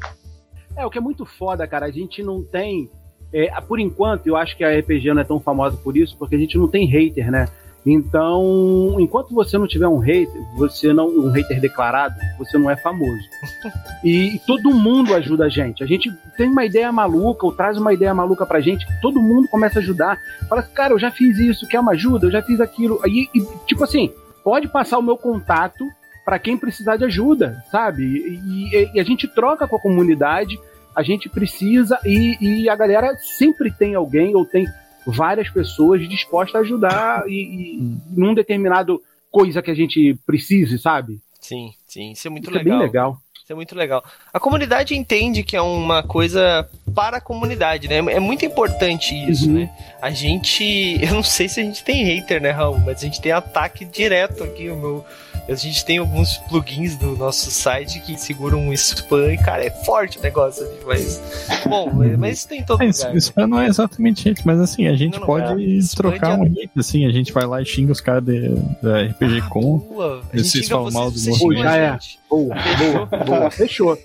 [0.76, 2.90] É, o que é muito foda, cara, a gente não tem,
[3.34, 6.36] é, por enquanto, eu acho que a RPG não é tão famosa por isso, porque
[6.36, 7.48] a gente não tem hater, né?
[7.86, 12.76] Então, enquanto você não tiver um hater, você não um hater declarado, você não é
[12.76, 13.24] famoso.
[14.04, 15.84] E, e, todo mundo ajuda a gente.
[15.84, 19.48] A gente tem uma ideia maluca, ou traz uma ideia maluca pra gente, todo mundo
[19.48, 20.18] começa a ajudar.
[20.50, 22.26] Fala assim, cara, eu já fiz isso, quer uma ajuda?
[22.26, 23.00] Eu já fiz aquilo.
[23.06, 24.12] E, e tipo assim,
[24.44, 25.88] pode passar o meu contato
[26.26, 28.04] para quem precisar de ajuda, sabe?
[28.04, 30.60] E, e, a gente troca com a comunidade,
[30.96, 34.68] a gente precisa, e, e a galera sempre tem alguém, ou tem
[35.06, 41.20] várias pessoas dispostas a ajudar e, e num determinado coisa que a gente precise, sabe?
[41.40, 42.76] Sim, sim, isso é muito isso legal.
[42.76, 43.18] É bem legal.
[43.44, 44.04] Isso é muito legal.
[44.32, 47.98] A comunidade entende que é uma coisa para a comunidade, né?
[47.98, 49.62] É muito importante isso, uhum.
[49.62, 49.70] né?
[50.02, 50.64] A gente.
[51.02, 52.80] Eu não sei se a gente tem hater, né, Raul?
[52.80, 54.70] Mas a gente tem ataque direto aqui.
[54.70, 55.06] O meu
[55.48, 59.70] a gente tem alguns plugins do nosso site que seguram um spam e, cara, é
[59.70, 60.68] forte o negócio.
[60.86, 61.22] Mas,
[61.66, 63.16] bom, mas isso tem todo é, lugar.
[63.16, 65.82] Spam não é exatamente hate, mas assim, a gente não, não, pode é.
[65.96, 69.50] trocar um hate, assim, a gente vai lá e xinga os caras da RPG ah,
[69.50, 69.78] Com.
[69.80, 70.22] Boa.
[70.34, 72.00] Vocês falam mal do Pô, já é.
[72.30, 72.56] Boa,
[73.10, 73.52] boa, boa.
[73.52, 73.98] Fechou.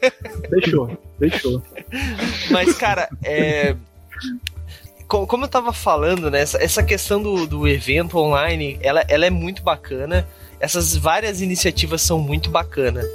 [0.50, 0.98] Fechou.
[1.18, 1.62] Fechou.
[2.50, 3.76] Mas, cara, é
[5.06, 9.30] como eu tava falando, né, essa, essa questão do, do evento online, ela, ela é
[9.30, 10.26] muito bacana
[10.60, 13.06] essas várias iniciativas são muito bacanas.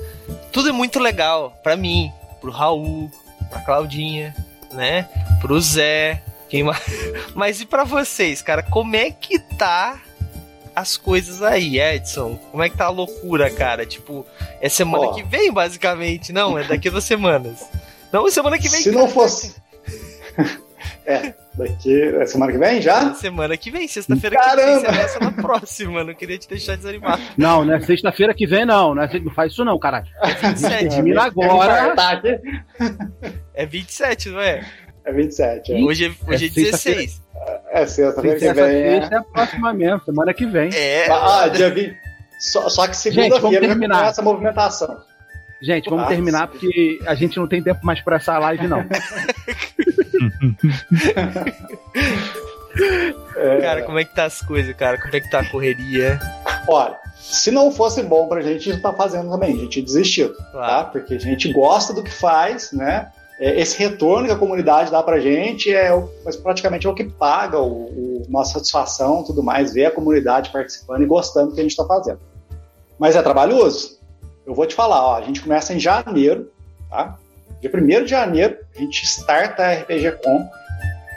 [0.52, 3.10] Tudo é muito legal para mim, pro Raul,
[3.50, 4.36] pra Claudinha,
[4.72, 5.08] né?
[5.40, 6.82] Pro Zé, quem mais?
[7.36, 8.64] Mas e para vocês, cara?
[8.64, 10.02] Como é que tá
[10.76, 12.38] as coisas aí, Edson?
[12.52, 13.86] Como é que tá a loucura, cara?
[13.86, 14.26] Tipo,
[14.60, 15.14] é semana oh.
[15.14, 16.32] que vem, basicamente.
[16.34, 17.66] Não, é daqui a duas semanas.
[18.12, 18.82] Não, semana que vem.
[18.82, 19.56] Se não fosse.
[21.06, 22.02] é, Daqui.
[22.02, 23.14] É semana que vem já?
[23.14, 24.80] Semana que vem, sexta-feira que vem.
[24.80, 27.22] Você essa na próxima, não queria te deixar desanimado.
[27.38, 28.96] Não, não é sexta-feira que vem, não.
[28.96, 30.08] Não, é, não faz isso, não, caralho.
[30.22, 30.90] É 27.
[30.90, 31.94] Termina agora.
[33.54, 34.66] É 27, não é?
[35.04, 35.74] É 27.
[35.74, 35.76] É.
[35.82, 37.22] Hoje é, hoje é, é 16.
[37.70, 38.64] É sexta-feira que vem.
[38.64, 39.10] É.
[39.12, 40.70] é a próxima mesmo, semana que vem.
[40.74, 41.10] É.
[41.12, 41.96] Ah, dia 20.
[42.40, 45.11] Só, só que segunda-feira começa a movimentação.
[45.62, 46.16] Gente, vamos Nossa.
[46.16, 48.84] terminar porque a gente não tem tempo mais para essa live, não.
[53.62, 55.00] Cara, como é que tá as coisas, cara?
[55.00, 56.20] Como é que tá a correria?
[56.68, 60.36] Olha, se não fosse bom pra gente, a gente tá fazendo também, a gente desistiu,
[60.36, 60.44] tá?
[60.52, 60.68] claro.
[60.68, 60.84] tá?
[60.86, 63.12] Porque a gente gosta do que faz, né?
[63.40, 65.90] É, esse retorno que a comunidade dá pra gente é
[66.24, 70.52] mas praticamente é o que paga o, o nossa satisfação tudo mais, ver a comunidade
[70.52, 72.20] participando e gostando do que a gente está fazendo.
[73.00, 74.00] Mas é trabalhoso?
[74.46, 76.52] Eu vou te falar, ó, a gente começa em janeiro,
[76.90, 77.18] tá?
[77.62, 80.50] Dia 1 de janeiro, a gente starta a RPG Com.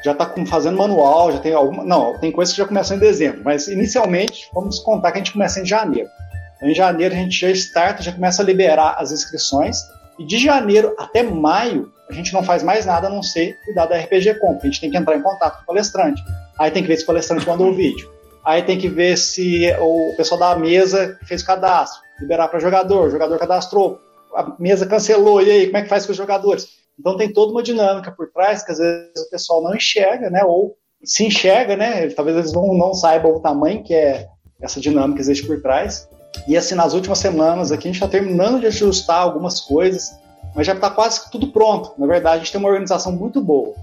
[0.05, 1.85] já está fazendo manual, já tem alguma.
[1.85, 5.33] Não, tem coisas que já começam em dezembro, mas inicialmente vamos contar que a gente
[5.33, 6.09] começa em janeiro.
[6.57, 9.79] Então, em janeiro a gente já starta, já começa a liberar as inscrições,
[10.19, 13.87] e de janeiro até maio a gente não faz mais nada a não ser cuidar
[13.87, 14.61] da RPG Comp.
[14.63, 16.23] A gente tem que entrar em contato com o palestrante.
[16.59, 18.13] Aí tem que ver se o palestrante mandou o vídeo.
[18.45, 23.11] Aí tem que ver se o pessoal da mesa fez o cadastro, liberar para jogador,
[23.11, 23.99] jogador cadastrou,
[24.35, 26.67] a mesa cancelou, e aí, como é que faz com os jogadores?
[26.99, 30.43] Então tem toda uma dinâmica por trás que às vezes o pessoal não enxerga, né?
[30.45, 32.09] Ou se enxerga, né?
[32.11, 34.27] Talvez eles não, não saibam o tamanho que é
[34.61, 36.09] essa dinâmica que existe por trás.
[36.49, 40.11] E assim, nas últimas semanas aqui, a gente está terminando de ajustar algumas coisas,
[40.55, 41.93] mas já está quase tudo pronto.
[41.99, 43.75] Na verdade, a gente tem uma organização muito boa.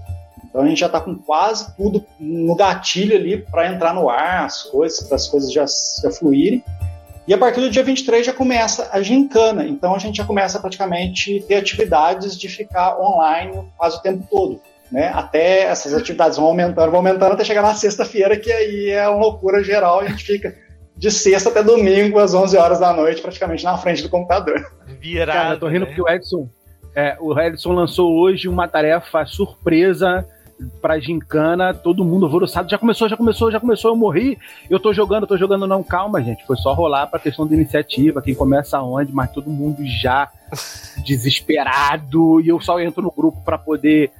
[0.44, 4.44] Então a gente já está com quase tudo no gatilho ali para entrar no ar,
[4.44, 5.64] as coisas, para as coisas já,
[6.02, 6.62] já fluírem.
[7.26, 10.58] E a partir do dia 23 já começa a gincana, então a gente já começa
[10.58, 14.60] praticamente ter atividades de ficar online quase o tempo todo.
[14.90, 15.10] Né?
[15.14, 19.20] Até essas atividades vão aumentando, vão aumentando até chegar na sexta-feira, que aí é uma
[19.20, 20.54] loucura geral, a gente fica
[20.96, 24.60] de sexta até domingo, às 11 horas da noite, praticamente na frente do computador.
[25.00, 25.86] Virado, Cara, eu tô rindo né?
[25.86, 26.48] porque o Edson,
[26.94, 30.26] é, o Edson lançou hoje uma tarefa surpresa
[30.80, 32.70] pra gincana, todo mundo alvoroçado.
[32.70, 34.38] Já começou, já começou, já começou, eu morri.
[34.68, 36.46] Eu tô jogando, tô jogando, não, calma, gente.
[36.46, 40.30] Foi só rolar pra questão da iniciativa, quem começa onde, mas todo mundo já
[41.04, 42.40] desesperado.
[42.40, 44.10] E eu só entro no grupo para poder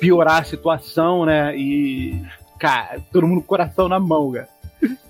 [0.00, 1.56] piorar a situação, né?
[1.56, 2.20] E,
[2.58, 4.48] cara, todo mundo com o coração na mão, cara.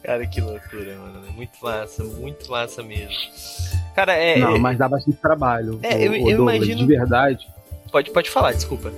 [0.03, 1.33] Cara, que loucura, mano.
[1.35, 3.16] Muito massa, muito massa mesmo.
[3.95, 4.38] Cara, é.
[4.38, 5.79] Não, mas dá bastante trabalho.
[5.83, 6.79] É, o, eu, eu Douglas, imagino.
[6.81, 7.49] De verdade.
[7.90, 8.90] Pode, pode falar, desculpa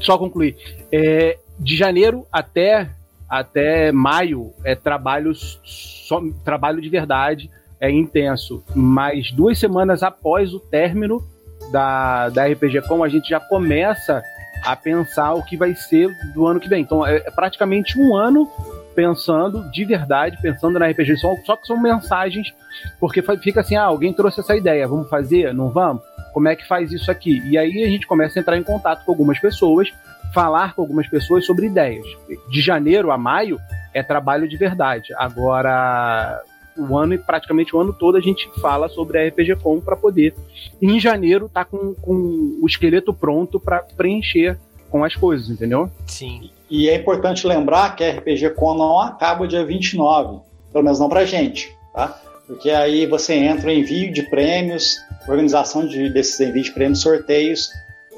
[0.00, 0.56] só concluir.
[0.92, 2.90] É, de janeiro até,
[3.28, 8.62] até maio é trabalho, só, trabalho de verdade, é intenso.
[8.74, 11.22] Mas duas semanas após o término
[11.70, 14.22] da, da RPG Com, a gente já começa
[14.64, 16.82] a pensar o que vai ser do ano que vem.
[16.82, 18.48] Então é, é praticamente um ano
[18.94, 21.16] pensando de verdade, pensando na RPG.
[21.18, 22.52] Só, só que são mensagens,
[22.98, 25.52] porque fica assim: ah, alguém trouxe essa ideia, vamos fazer?
[25.52, 26.02] Não vamos?
[26.36, 27.40] Como é que faz isso aqui?
[27.48, 29.90] E aí a gente começa a entrar em contato com algumas pessoas,
[30.34, 32.04] falar com algumas pessoas sobre ideias.
[32.50, 33.58] De janeiro a maio
[33.94, 35.14] é trabalho de verdade.
[35.16, 36.42] Agora,
[36.76, 39.96] o ano e praticamente o ano todo a gente fala sobre a RPG Com para
[39.96, 40.34] poder,
[40.82, 44.58] em janeiro, tá com, com o esqueleto pronto para preencher
[44.90, 45.90] com as coisas, entendeu?
[46.06, 46.50] Sim.
[46.68, 51.08] E é importante lembrar que a RPG Com não acaba dia 29, pelo menos não
[51.08, 52.20] pra gente, tá?
[52.46, 54.96] Porque aí você entra em envio de prêmios,
[55.28, 57.70] organização de, desses envios de prêmios, sorteios,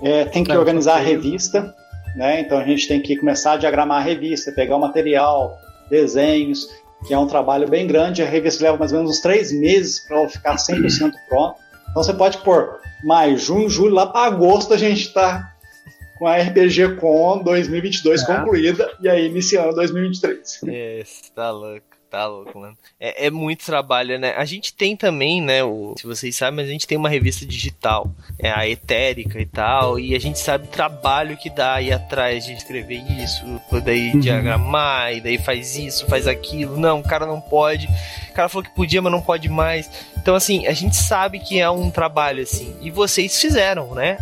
[0.02, 1.74] é, tem que organizar a revista,
[2.14, 2.40] né?
[2.40, 5.58] Então a gente tem que começar a diagramar a revista, pegar o material,
[5.90, 6.68] desenhos,
[7.06, 8.22] que é um trabalho bem grande.
[8.22, 11.58] A revista leva mais ou menos uns três meses para ela ficar 100% pronta.
[11.90, 15.54] Então você pode pôr maio, junho, julho, lá para agosto a gente está
[16.18, 18.26] com a RPG Com 2022 é.
[18.26, 20.60] concluída e aí iniciando 2023.
[20.66, 21.97] É, tá louco.
[22.10, 22.74] Tá louco, mano.
[22.98, 24.32] É, é, muito trabalho, né?
[24.34, 25.62] A gente tem também, né?
[25.62, 30.00] O, se vocês sabem, a gente tem uma revista digital, é a Etérica e tal,
[30.00, 33.44] e a gente sabe o trabalho que dá aí atrás de escrever isso,
[33.84, 34.20] daí uhum.
[34.20, 36.78] diagramar, e daí faz isso, faz aquilo.
[36.78, 37.86] Não, o cara não pode.
[38.30, 39.90] O cara falou que podia, mas não pode mais.
[40.16, 42.74] Então, assim, a gente sabe que é um trabalho, assim.
[42.80, 44.16] E vocês fizeram, né?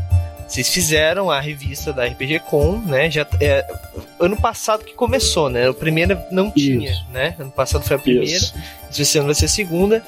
[0.46, 3.10] Vocês fizeram a revista da RPG Com, né?
[3.10, 3.66] Já é,
[4.20, 5.68] ano passado que começou, né?
[5.68, 7.06] O primeiro não tinha, Isso.
[7.12, 7.34] né?
[7.38, 8.26] Ano passado foi a primeira.
[8.26, 8.54] Isso.
[8.96, 10.02] Esse ano vai ser a segunda.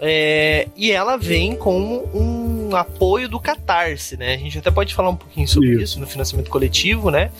[0.00, 4.34] É, e ela vem com um apoio do Catarse, né?
[4.34, 7.30] A gente até pode falar um pouquinho sobre isso, isso no financiamento coletivo, né?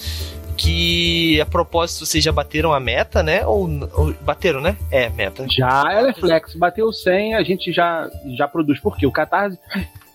[0.55, 3.45] que a propósito vocês já bateram a meta, né?
[3.47, 4.77] Ou, ou, bateram, né?
[4.91, 5.47] É, meta.
[5.49, 6.55] Já, ela é flex.
[6.55, 8.79] Bateu 100, a gente já, já produz.
[8.79, 9.07] Por quê?
[9.07, 9.59] O Catarse,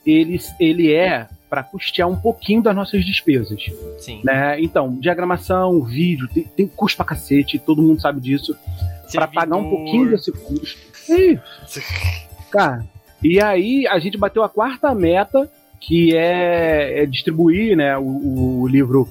[0.06, 3.66] ele, ele é para custear um pouquinho das nossas despesas.
[4.00, 4.22] Sim.
[4.24, 4.62] Né?
[4.62, 8.56] Então, diagramação, vídeo, tem, tem custo pra cacete, todo mundo sabe disso.
[9.12, 10.78] Para pagar um pouquinho desse custo.
[11.10, 11.40] E,
[12.52, 12.86] cara,
[13.24, 18.68] e aí a gente bateu a quarta meta, que é, é distribuir né, o, o,
[18.68, 19.08] livro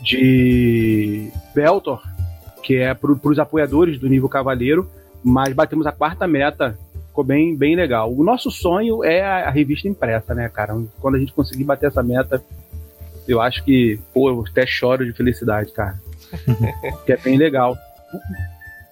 [0.00, 2.00] de Beltor,
[2.62, 4.88] que é para os apoiadores do nível Cavaleiro,
[5.22, 6.78] mas batemos a quarta meta
[7.10, 8.12] ficou bem, bem legal.
[8.12, 10.74] O nosso sonho é a, revista impressa, né, cara?
[11.00, 12.42] Quando a gente conseguir bater essa meta,
[13.28, 16.00] eu acho que, pô, eu até choro de felicidade, cara.
[17.04, 17.76] que é bem legal.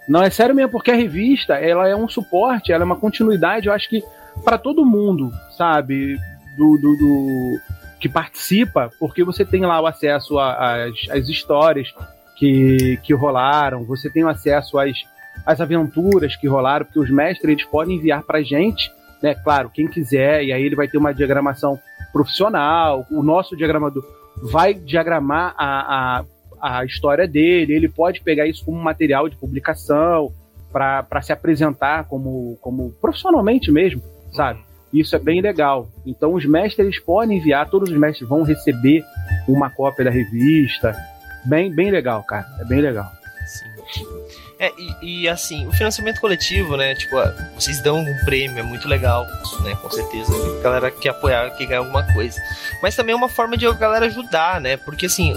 [0.08, 3.68] Não, é sério mesmo, porque a revista, ela é um suporte, ela é uma continuidade,
[3.68, 4.02] eu acho que
[4.44, 6.16] para todo mundo, sabe?
[6.56, 7.58] Do, do, do,
[8.00, 11.92] que participa, porque você tem lá o acesso às histórias
[12.36, 15.04] que, que rolaram, você tem o acesso às,
[15.46, 19.34] as aventuras que rolaram, porque os mestres eles podem enviar pra gente, né?
[19.34, 21.78] Claro, quem quiser, e aí ele vai ter uma diagramação
[22.12, 23.06] profissional.
[23.10, 24.04] O nosso diagramador
[24.42, 26.24] vai diagramar a, a
[26.60, 30.32] a história dele, ele pode pegar isso como material de publicação
[30.72, 34.60] para se apresentar como, como profissionalmente mesmo, sabe?
[34.92, 35.88] Isso é bem legal.
[36.06, 39.04] Então os mestres podem enviar, todos os mestres vão receber
[39.46, 40.96] uma cópia da revista.
[41.44, 42.46] Bem, bem legal, cara.
[42.60, 43.10] É bem legal.
[43.46, 44.17] Sim.
[44.58, 46.94] É, e, e, assim, o financiamento coletivo, né?
[46.94, 47.16] Tipo,
[47.54, 49.24] vocês dão um prêmio, é muito legal,
[49.62, 49.76] né?
[49.80, 50.32] Com certeza.
[50.58, 52.40] A galera quer apoiar, quer ganhar alguma coisa.
[52.82, 54.76] Mas também é uma forma de a galera ajudar, né?
[54.76, 55.32] Porque assim,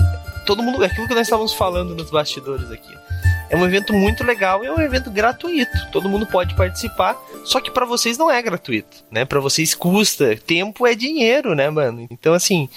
[0.46, 0.84] todo mundo.
[0.84, 2.98] Aquilo que nós estávamos falando nos bastidores aqui.
[3.52, 5.92] É um evento muito legal e é um evento gratuito.
[5.92, 7.22] Todo mundo pode participar.
[7.44, 9.26] Só que para vocês não é gratuito, né?
[9.26, 10.38] Para vocês custa.
[10.38, 12.08] Tempo é dinheiro, né, mano?
[12.10, 12.70] Então, assim,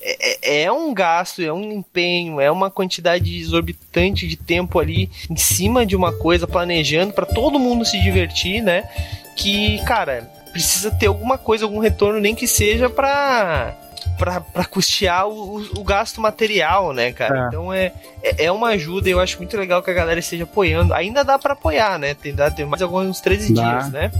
[0.00, 5.10] é, é, é, um gasto, é um empenho, é uma quantidade exorbitante de tempo ali
[5.28, 8.88] em cima de uma coisa, planejando para todo mundo se divertir, né?
[9.36, 13.76] Que, cara, precisa ter alguma coisa, algum retorno, nem que seja pra
[14.18, 17.44] para custear o, o, gasto material, né, cara?
[17.44, 17.48] É.
[17.48, 20.44] Então é, é, é uma ajuda e eu acho muito legal que a galera esteja
[20.44, 20.94] apoiando.
[20.94, 22.14] Ainda dá para apoiar, né?
[22.14, 23.78] Tem, dá, tem mais alguns 13 dá.
[23.78, 24.10] dias, né?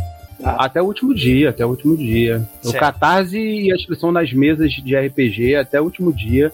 [0.43, 2.49] Até o último dia, até o último dia.
[2.61, 2.77] Certo.
[2.77, 6.53] O Catarse e a inscrição nas mesas de RPG até o último dia.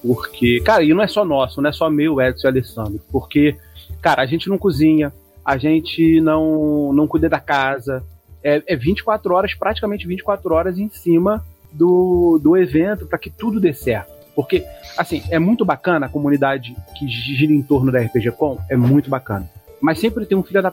[0.00, 3.00] Porque, cara, e não é só nosso, não é só meu, Edson e Alessandro.
[3.10, 3.56] Porque,
[4.00, 5.12] cara, a gente não cozinha,
[5.44, 8.04] a gente não, não cuida da casa.
[8.42, 13.60] É, é 24 horas, praticamente 24 horas em cima do, do evento para que tudo
[13.60, 14.12] dê certo.
[14.34, 14.64] Porque,
[14.96, 19.08] assim, é muito bacana a comunidade que gira em torno da RPG Com, é muito
[19.08, 19.48] bacana.
[19.80, 20.72] Mas sempre tem um filho da.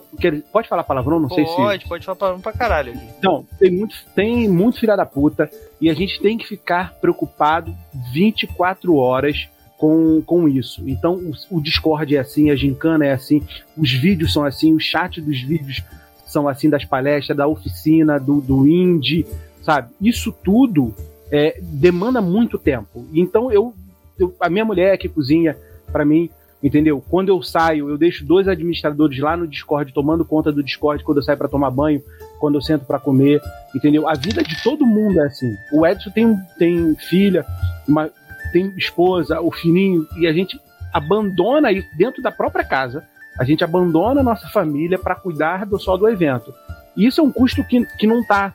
[0.52, 1.20] Pode falar palavrão?
[1.20, 1.56] Não pode, sei se.
[1.56, 2.94] Pode, pode falar palavrão pra caralho.
[3.20, 5.50] Então, tem muito, tem muito filho da puta
[5.82, 7.76] e a gente tem que ficar preocupado
[8.14, 10.82] 24 horas com, com isso.
[10.88, 13.44] Então, o, o Discord é assim, a Gincana é assim,
[13.76, 15.84] os vídeos são assim, o chat dos vídeos
[16.26, 19.26] são assim, das palestras, da oficina, do, do indie,
[19.62, 19.92] sabe?
[20.02, 20.94] Isso tudo
[21.32, 23.06] é, demanda muito tempo.
[23.14, 23.74] Então eu,
[24.20, 25.58] eu, a minha mulher que cozinha
[25.92, 26.30] para mim,
[26.62, 27.04] entendeu?
[27.10, 31.18] Quando eu saio, eu deixo dois administradores lá no Discord tomando conta do Discord quando
[31.18, 32.02] eu saio para tomar banho,
[32.40, 33.42] quando eu sento para comer,
[33.76, 34.08] entendeu?
[34.08, 35.56] A vida de todo mundo é assim.
[35.72, 37.46] O Edson tem, tem filha,
[37.88, 38.10] uma,
[38.52, 40.60] tem esposa, o fininho e a gente
[40.94, 43.04] abandona isso dentro da própria casa.
[43.40, 46.54] A gente abandona a nossa família para cuidar do só do evento.
[46.96, 48.54] E isso é um custo que, que não está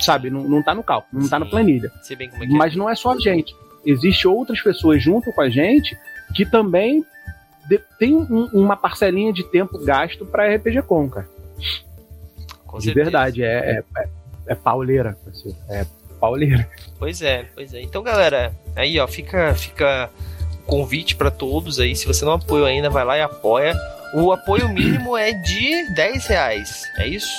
[0.00, 1.90] sabe, não, não tá no cálculo, não Sim, tá na planilha.
[2.40, 3.54] É Mas não é só a gente.
[3.84, 5.96] Existem outras pessoas junto com a gente
[6.34, 7.04] que também
[7.98, 11.28] tem um, uma parcelinha de tempo gasto para RPG Com, cara.
[12.66, 13.04] Com de certeza.
[13.04, 14.08] verdade, é, é, é,
[14.48, 15.16] é pauleira.
[15.26, 15.84] Assim, é
[16.20, 16.68] pauleira.
[16.98, 17.80] Pois é, pois é.
[17.80, 20.10] Então, galera, aí ó, fica, fica
[20.66, 21.96] convite para todos aí.
[21.96, 23.74] Se você não apoiou ainda, vai lá e apoia.
[24.14, 27.32] O apoio mínimo é de 10 reais, é isso?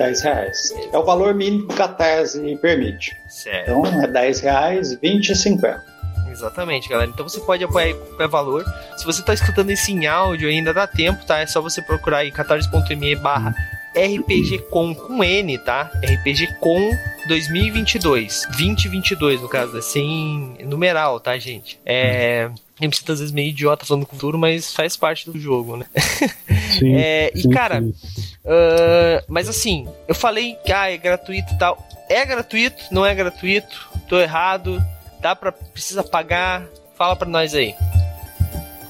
[0.00, 0.74] 10 reais.
[0.92, 3.14] É o valor mínimo que a tese permite.
[3.28, 3.70] Certo.
[3.70, 5.84] Então é 10 reais, 20 e 50.
[6.30, 7.10] Exatamente, galera.
[7.12, 8.64] Então você pode apoiar qualquer valor.
[8.96, 11.40] Se você está escutando isso em áudio ainda dá tempo, tá?
[11.40, 13.54] É só você procurar aí catarse.me barra
[13.94, 15.90] RPGcom com N, tá?
[16.02, 16.90] RPGcom
[17.28, 18.46] 2022.
[18.56, 21.78] 2022, no caso, sem numeral, tá, gente?
[21.84, 22.50] É.
[22.80, 25.76] A gente às vezes meio idiota falando com o futuro, mas faz parte do jogo,
[25.76, 25.84] né?
[26.78, 31.86] Sim, é, e cara, uh, mas assim, eu falei que ah, é gratuito e tal.
[32.08, 32.84] É gratuito?
[32.90, 33.88] Não é gratuito?
[34.08, 34.82] Tô errado?
[35.20, 35.52] Dá pra.
[35.52, 36.66] Precisa pagar?
[36.96, 37.74] Fala pra nós aí.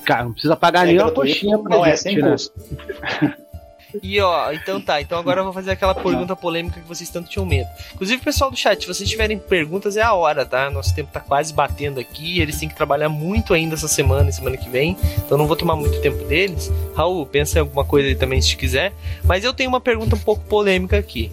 [0.05, 2.31] Cara, não precisa pagar é nem uma coxinha pra não gente, é sem né?
[2.31, 2.53] custo.
[4.03, 7.29] E ó, então tá, então agora eu vou fazer aquela pergunta polêmica que vocês tanto
[7.29, 7.69] tinham medo.
[7.95, 10.71] Inclusive, pessoal do chat, se vocês tiverem perguntas, é a hora, tá?
[10.71, 14.33] Nosso tempo tá quase batendo aqui, eles têm que trabalhar muito ainda essa semana e
[14.33, 16.71] semana que vem, então não vou tomar muito tempo deles.
[16.95, 18.93] Raul, pensa em alguma coisa aí também se quiser.
[19.25, 21.31] Mas eu tenho uma pergunta um pouco polêmica aqui.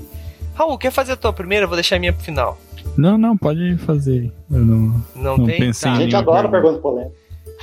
[0.53, 1.65] Raul, quer fazer a tua primeira?
[1.65, 2.57] Eu vou deixar a minha pro final.
[2.97, 4.31] Não, não, pode fazer.
[4.49, 5.59] Eu não, não, não tem?
[5.59, 5.97] pensei tá.
[5.97, 7.15] A gente adora pergunta polêmica.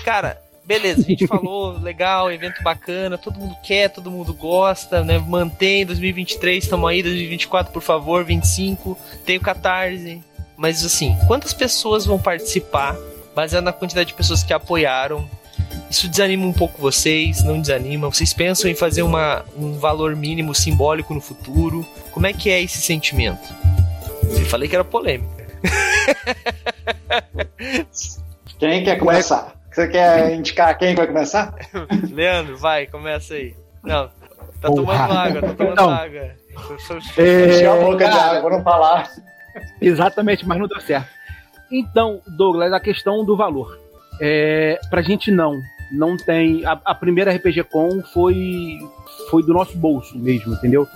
[0.05, 5.19] Cara, beleza, a gente falou, legal, evento bacana, todo mundo quer, todo mundo gosta, né?
[5.19, 10.23] Mantém 2023, estamos aí, 2024, por favor, 25, tem o Catarse.
[10.57, 12.97] Mas assim, quantas pessoas vão participar,
[13.35, 15.29] baseado na quantidade de pessoas que apoiaram?
[15.91, 18.09] Isso desanima um pouco vocês, não desanima?
[18.09, 21.87] Vocês pensam em fazer uma, um valor mínimo simbólico no futuro?
[22.11, 23.53] Como é que é esse sentimento?
[24.23, 25.45] Eu falei que era polêmica.
[28.59, 29.55] Quem quer começar?
[29.75, 31.53] Você quer indicar quem vai começar?
[32.13, 33.57] Leandro, vai, começa aí.
[33.83, 34.09] Não,
[34.61, 36.31] tá tomando água, tá tomando então, água.
[37.19, 37.67] É...
[37.67, 39.11] a boca de água, não falar.
[39.83, 41.09] Exatamente, mas não deu certo.
[41.73, 43.77] Então, Douglas, a questão do valor.
[44.21, 45.61] É, pra gente não,
[45.91, 46.65] não tem.
[46.65, 48.79] A, a, primeira RPG Com foi,
[49.29, 50.87] foi do nosso bolso mesmo, entendeu?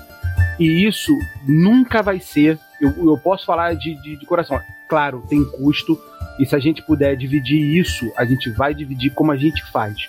[0.57, 1.13] E isso
[1.45, 2.57] nunca vai ser.
[2.81, 4.61] Eu, eu posso falar de, de, de coração.
[4.89, 6.01] Claro, tem custo,
[6.39, 10.09] E se a gente puder dividir isso, a gente vai dividir como a gente faz.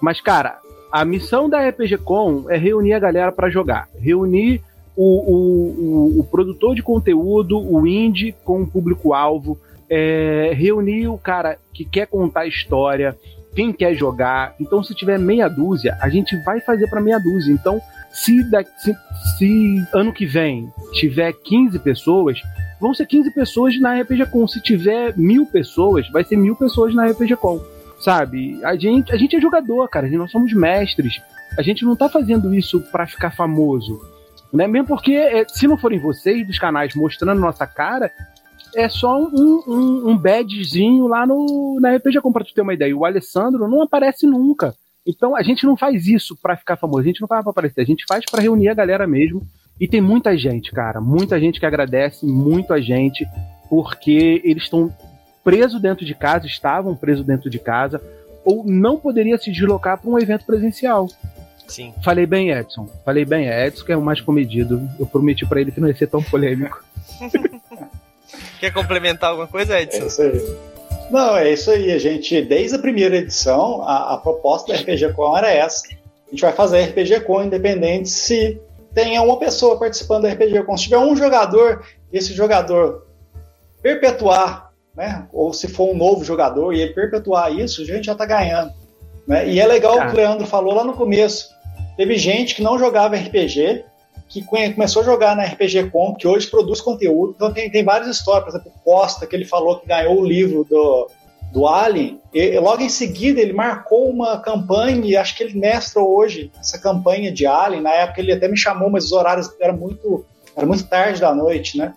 [0.00, 0.58] Mas, cara,
[0.92, 3.88] a missão da RPG Com é reunir a galera para jogar.
[3.98, 4.62] Reunir
[4.96, 9.58] o, o, o, o, produtor de conteúdo, o indie com o público-alvo.
[9.88, 13.16] É, reunir o cara que quer contar história,
[13.54, 14.54] quem quer jogar.
[14.60, 17.52] Então, se tiver meia dúzia, a gente vai fazer para meia dúzia.
[17.52, 17.80] Então,
[18.16, 18.42] se,
[18.78, 18.96] se,
[19.36, 22.40] se, ano que vem tiver 15 pessoas,
[22.80, 24.48] vão ser 15 pessoas na RPG Com.
[24.48, 27.60] Se tiver mil pessoas, vai ser mil pessoas na RPG Com.
[28.00, 28.58] Sabe?
[28.64, 30.08] A gente, a gente é jogador, cara.
[30.08, 31.20] Nós somos mestres.
[31.58, 34.00] A gente não tá fazendo isso para ficar famoso.
[34.52, 34.66] Né?
[34.66, 38.10] Mesmo porque, é, se não forem vocês dos canais mostrando nossa cara,
[38.74, 42.74] é só um, um, um badgezinho lá no, na RPG Com, pra tu ter uma
[42.74, 42.96] ideia.
[42.96, 44.74] O Alessandro não aparece nunca.
[45.06, 47.80] Então a gente não faz isso para ficar famoso, a gente não faz pra aparecer,
[47.82, 49.46] a gente faz para reunir a galera mesmo.
[49.78, 53.26] E tem muita gente, cara, muita gente que agradece muito a gente,
[53.68, 54.92] porque eles estão
[55.44, 58.02] presos dentro de casa, estavam presos dentro de casa,
[58.44, 61.08] ou não poderia se deslocar para um evento presencial.
[61.68, 61.92] Sim.
[62.02, 62.88] Falei bem, Edson.
[63.04, 64.88] Falei bem, Edson, que é o mais comedido.
[64.98, 66.82] Eu prometi para ele que não ia ser tão polêmico.
[68.58, 70.04] Quer complementar alguma coisa, Edson?
[70.04, 70.75] É isso aí.
[71.10, 71.92] Não, é isso aí.
[71.92, 75.86] A gente, desde a primeira edição, a, a proposta da RPG Com era essa.
[76.26, 78.60] A gente vai fazer RPG Com independente se
[78.94, 80.76] tenha uma pessoa participando da RPG Com.
[80.76, 83.06] Se tiver um jogador, esse jogador
[83.82, 85.26] perpetuar, né?
[85.32, 88.72] Ou se for um novo jogador e ele perpetuar isso, a gente já está ganhando.
[89.26, 89.48] Né?
[89.48, 91.50] E é legal o que o Leandro falou lá no começo.
[91.96, 93.84] Teve gente que não jogava RPG,
[94.28, 97.34] que começou a jogar na RPG Com, que hoje produz conteúdo.
[97.36, 100.64] Então tem, tem várias histórias, por exemplo, Costa, que ele falou que ganhou o livro
[100.64, 101.08] do,
[101.52, 102.20] do Alien.
[102.34, 106.78] E, logo em seguida ele marcou uma campanha, e acho que ele mestra hoje essa
[106.78, 107.82] campanha de Alien.
[107.82, 110.24] Na época ele até me chamou, mas os horários eram muito,
[110.56, 111.94] era muito tarde da noite, né?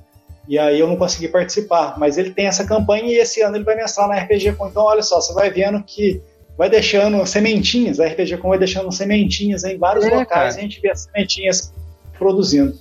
[0.47, 1.99] E aí eu não consegui participar.
[1.99, 4.67] Mas ele tem essa campanha e esse ano ele vai mestrar na RPG Com.
[4.67, 6.21] Então, olha só, você vai vendo que
[6.57, 10.47] vai deixando sementinhas, a RPG Com vai deixando sementinhas em vários é, locais, cara.
[10.47, 11.73] a gente vê as sementinhas
[12.19, 12.73] produzindo.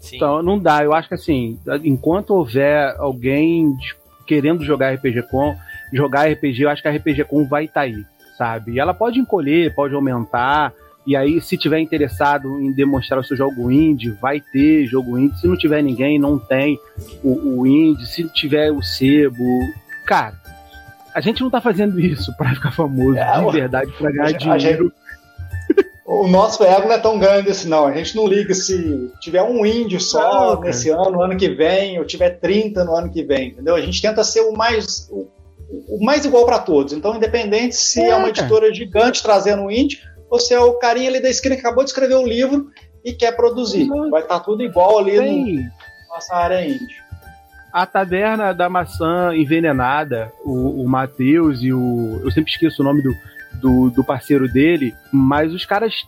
[0.00, 0.16] Sim.
[0.16, 0.82] Então, não dá.
[0.82, 3.76] Eu acho que assim, enquanto houver alguém
[4.26, 5.54] querendo jogar RPG com,
[5.92, 8.04] jogar RPG, eu acho que a RPG com vai estar tá aí,
[8.36, 8.72] sabe?
[8.72, 10.72] E ela pode encolher, pode aumentar.
[11.06, 15.38] E aí, se tiver interessado em demonstrar o seu jogo indie, vai ter jogo indie.
[15.38, 16.78] Se não tiver ninguém, não tem
[17.22, 18.06] o, o indie.
[18.06, 19.44] Se tiver o sebo.
[20.06, 20.34] Cara,
[21.14, 24.92] a gente não tá fazendo isso para ficar famoso, é, de verdade, pra ganhar dinheiro
[26.20, 27.86] o nosso ego não é tão grande assim, não.
[27.86, 31.48] A gente não liga se tiver um índio só não, nesse ano, no ano que
[31.48, 33.74] vem, ou tiver 30 no ano que vem, entendeu?
[33.74, 35.26] A gente tenta ser o mais, o,
[35.88, 36.92] o mais igual para todos.
[36.92, 40.74] Então, independente se é, é uma editora gigante trazendo um índio, ou se é o
[40.74, 42.66] carinha ali da esquina que acabou de escrever o um livro
[43.02, 43.88] e quer produzir.
[44.10, 47.02] Vai estar tá tudo igual ali na nossa área índio.
[47.72, 52.20] A Taverna da Maçã Envenenada, o, o Matheus e o.
[52.22, 53.14] Eu sempre esqueço o nome do
[53.60, 56.06] do, do parceiro dele, mas os caras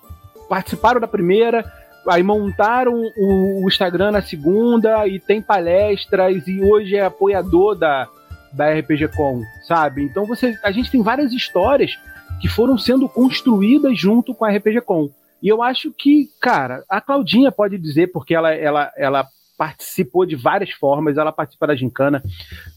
[0.48, 1.64] participaram da primeira,
[2.08, 8.08] aí montaram o, o, Instagram na segunda e tem palestras e hoje é apoiador da,
[8.52, 10.02] da RPG Com, sabe?
[10.02, 11.98] Então você, a gente tem várias histórias
[12.40, 15.10] que foram sendo construídas junto com a RPG Com.
[15.42, 19.26] E eu acho que, cara, a Claudinha pode dizer, porque ela, ela, ela
[19.56, 22.22] participou de várias formas, ela participa da gincana,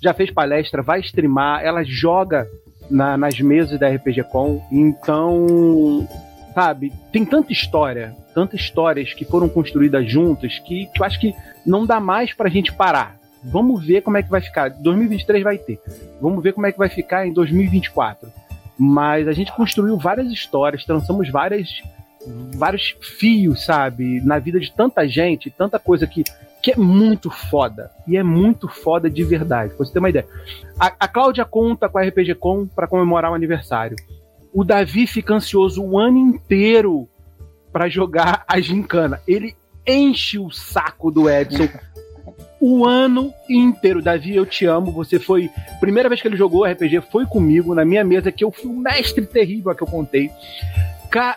[0.01, 2.47] já fez palestra, vai streamar, ela joga
[2.89, 4.61] na, nas mesas da RPG Com.
[4.71, 6.07] Então,
[6.53, 11.35] sabe, tem tanta história, tantas histórias que foram construídas juntas que, que eu acho que
[11.65, 13.17] não dá mais pra gente parar.
[13.43, 14.69] Vamos ver como é que vai ficar.
[14.69, 15.79] 2023 vai ter.
[16.21, 18.29] Vamos ver como é que vai ficar em 2024.
[18.77, 21.81] Mas a gente construiu várias histórias, trançamos várias
[22.55, 26.23] vários fios, sabe, na vida de tanta gente, tanta coisa que
[26.61, 27.91] que é muito foda.
[28.07, 29.73] E é muito foda de verdade.
[29.73, 30.27] Pra você ter uma ideia.
[30.79, 33.95] A, a Cláudia conta com a RPG Com para comemorar o aniversário.
[34.53, 37.07] O Davi fica ansioso o ano inteiro
[37.71, 39.21] para jogar a gincana.
[39.27, 39.55] Ele
[39.85, 41.67] enche o saco do Edson
[42.59, 44.01] o ano inteiro.
[44.01, 44.91] Davi, eu te amo.
[44.91, 45.49] Você foi.
[45.79, 48.75] Primeira vez que ele jogou RPG foi comigo, na minha mesa, que eu fui o
[48.75, 50.31] mestre terrível que eu contei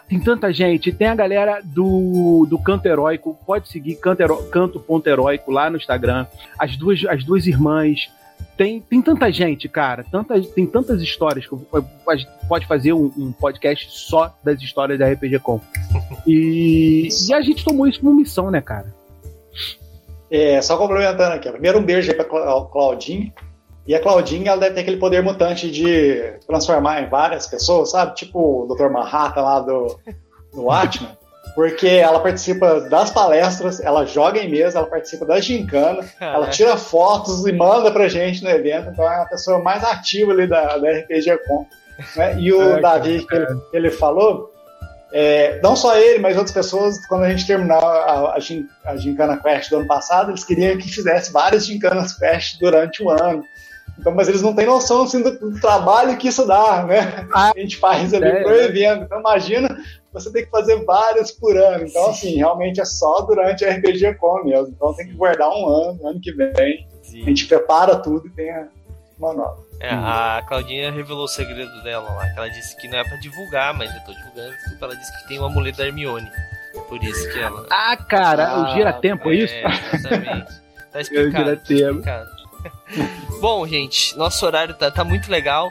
[0.09, 0.93] tem tanta gente.
[0.93, 3.39] Tem a galera do, do Canto Heróico.
[3.47, 6.27] Pode seguir canto, canto.heróico lá no Instagram.
[6.59, 8.11] As duas, as duas irmãs.
[8.57, 10.05] Tem, tem tanta gente, cara.
[10.11, 11.57] Tanta, tem tantas histórias que
[12.49, 15.61] pode fazer um, um, podcast só das histórias da RPG Com.
[16.27, 18.95] E, e a gente tomou isso como missão, né, cara?
[20.31, 21.51] É, só complementando aqui.
[21.51, 23.33] Primeiro, um beijo aí pra Claudinho.
[23.91, 28.15] E a Claudinha, ela deve ter aquele poder mutante de transformar em várias pessoas, sabe?
[28.15, 28.89] Tipo o Dr.
[28.89, 29.99] Manhattan lá do,
[30.55, 31.11] do Watchmen.
[31.57, 36.77] porque ela participa das palestras, ela joga em mesa, ela participa da gincana, ela tira
[36.77, 40.79] fotos e manda pra gente no evento, então é a pessoa mais ativa ali da,
[40.79, 41.67] da RPG Com.
[42.15, 42.39] Né?
[42.39, 44.53] E o é, Davi, que ele, que ele, falou,
[45.13, 48.39] é, não só ele, mas outras pessoas, quando a gente terminar a, a,
[48.85, 53.11] a Gincana Quest do ano passado, eles queriam que fizesse várias Gincanas Quest durante o
[53.11, 53.43] ano.
[54.01, 57.29] Então, mas eles não têm noção assim, do, do trabalho que isso dá, né?
[57.35, 59.05] Ah, a gente faz ali é, pro evento.
[59.05, 59.69] Então, imagina
[60.13, 61.87] você tem que fazer várias por ano.
[61.87, 64.69] Então, assim, realmente é só durante a RPG Com mesmo.
[64.69, 66.87] Então, tem que guardar um ano, ano que vem.
[67.03, 67.23] Sim.
[67.23, 68.51] A gente prepara tudo e tem
[69.19, 69.63] uma nova.
[69.81, 73.17] É, a Claudinha revelou o segredo dela lá, que ela disse que não é pra
[73.17, 76.31] divulgar, mas eu tô divulgando, desculpa, ela disse que tem uma mulher da Hermione.
[76.89, 77.67] Por isso que ela.
[77.71, 79.55] Ah, cara, ah, o gira-tempo, é, é isso?
[79.95, 80.61] Exatamente.
[80.93, 81.57] Tá explicado.
[81.57, 82.40] Tá explicado.
[83.41, 85.71] Bom, gente, nosso horário tá, tá muito legal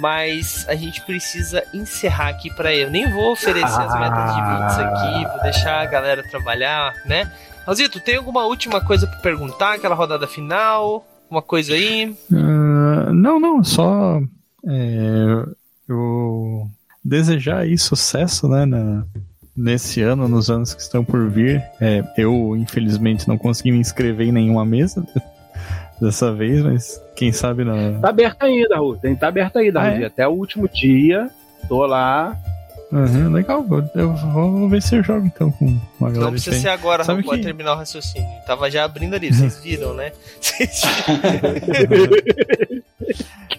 [0.00, 2.90] mas a gente precisa encerrar aqui para eu.
[2.90, 7.30] Nem vou oferecer as metas de bits aqui, vou deixar a galera trabalhar, né?
[7.66, 9.74] Raulzito, tem alguma última coisa para perguntar?
[9.74, 11.06] Aquela rodada final?
[11.30, 12.16] Uma coisa aí?
[12.32, 14.20] Uh, não, não, só
[14.66, 15.44] é,
[15.88, 16.66] eu
[17.04, 19.04] desejar aí sucesso, né, na,
[19.56, 21.62] nesse ano, nos anos que estão por vir.
[21.80, 25.06] É, eu, infelizmente, não consegui me inscrever em nenhuma mesa
[26.00, 28.00] dessa vez, mas quem sabe não.
[28.00, 28.96] Tá aberto ainda, Ru.
[28.96, 30.04] Tem tá aberto ainda, ah, é?
[30.06, 31.30] Até o último dia.
[31.68, 32.36] Tô lá.
[32.92, 35.66] Uhum, legal, eu vou ver se eu jogo então com
[36.00, 36.24] uma galera.
[36.24, 37.38] Não precisa ser agora, Raul, que...
[37.38, 38.28] terminar o raciocínio.
[38.44, 40.12] Tava já abrindo ali, vocês viram, né?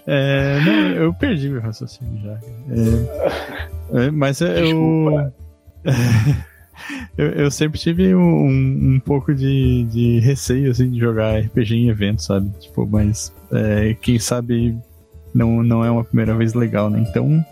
[0.04, 2.38] É, não, eu perdi meu raciocínio já.
[3.92, 5.30] É, é, mas eu.
[7.16, 11.88] eu, eu, sempre tive um, um pouco de, de receio assim, de jogar RPG em
[11.88, 12.50] evento, sabe?
[12.58, 14.76] Tipo, mas é, quem sabe
[15.34, 17.04] não, não é uma primeira vez legal, né?
[17.08, 17.44] Então,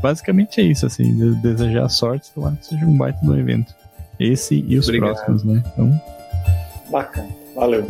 [0.00, 3.74] basicamente é isso, assim, de, desejar sorte, tomara que seja um baita do evento.
[4.18, 5.14] Esse e os Obrigado.
[5.14, 5.62] próximos, né?
[5.72, 6.00] Então...
[6.90, 7.86] Bacana, valeu.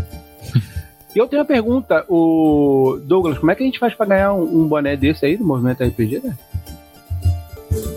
[1.15, 4.33] E eu tenho uma pergunta, o Douglas, como é que a gente faz pra ganhar
[4.33, 6.37] um, um boné desse aí do Movimento RPG, né?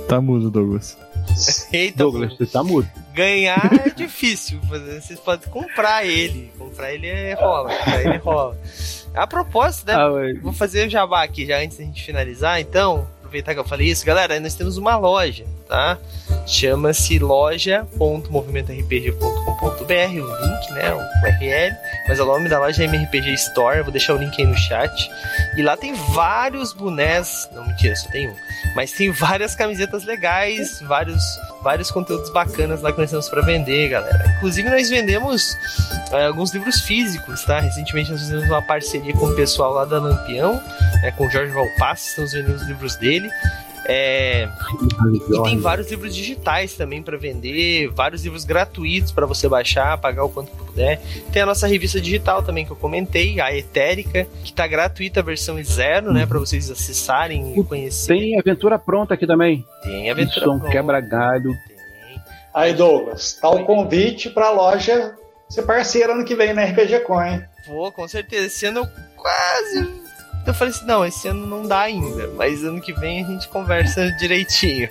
[0.08, 0.98] Tá mudo, Douglas.
[1.72, 2.88] Eita, Douglas, você tá mudo.
[3.14, 4.60] Ganhar é difícil.
[4.62, 6.52] Vocês podem comprar ele.
[6.58, 7.74] Comprar ele é rola.
[7.74, 8.58] Comprar ele rola.
[9.14, 9.96] A propósito, né?
[9.96, 10.10] Ah,
[10.42, 13.08] vou fazer o jabá aqui já antes da gente finalizar, então.
[13.28, 15.98] Aproveitar que eu falei isso, galera, nós temos uma loja, tá?
[16.46, 20.94] Chama-se loja.movimentorpg.com.br, o link, né?
[20.94, 21.76] O URL.
[22.08, 25.12] Mas o nome da loja é MRPG Store, vou deixar o link aí no chat.
[25.58, 27.50] E lá tem vários bonés.
[27.54, 28.36] Não, mentira, só tem um
[28.78, 31.24] mas tem várias camisetas legais, vários,
[31.64, 34.36] vários conteúdos bacanas lá que nós temos para vender, galera.
[34.38, 35.58] Inclusive, nós vendemos
[36.12, 37.60] é, alguns livros físicos, tá?
[37.60, 40.62] Recentemente nós fizemos uma parceria com o pessoal lá da Lampião,
[41.02, 43.17] né, com o Jorge Valpass, estamos vendendo os livros dele.
[43.90, 44.50] É,
[45.32, 50.26] e tem vários livros digitais também para vender, vários livros gratuitos para você baixar, pagar
[50.26, 51.00] o quanto puder.
[51.32, 55.24] Tem a nossa revista digital também que eu comentei, a Etérica, que tá gratuita a
[55.24, 58.32] versão zero, né, para vocês acessarem e conhecerem.
[58.32, 59.66] Tem aventura pronta aqui também.
[59.82, 60.70] Tem aventura Isso, pronta.
[60.70, 61.56] quebra-galho.
[62.54, 65.16] Aí, Douglas, tá o convite para a loja
[65.48, 67.42] ser parceira ano que vem na RPG Coin.
[67.68, 68.48] Vou, com certeza.
[68.48, 69.97] Esse ano eu quase
[70.48, 73.48] eu falei assim, não, esse ano não dá ainda, mas ano que vem a gente
[73.50, 74.90] conversa direitinho.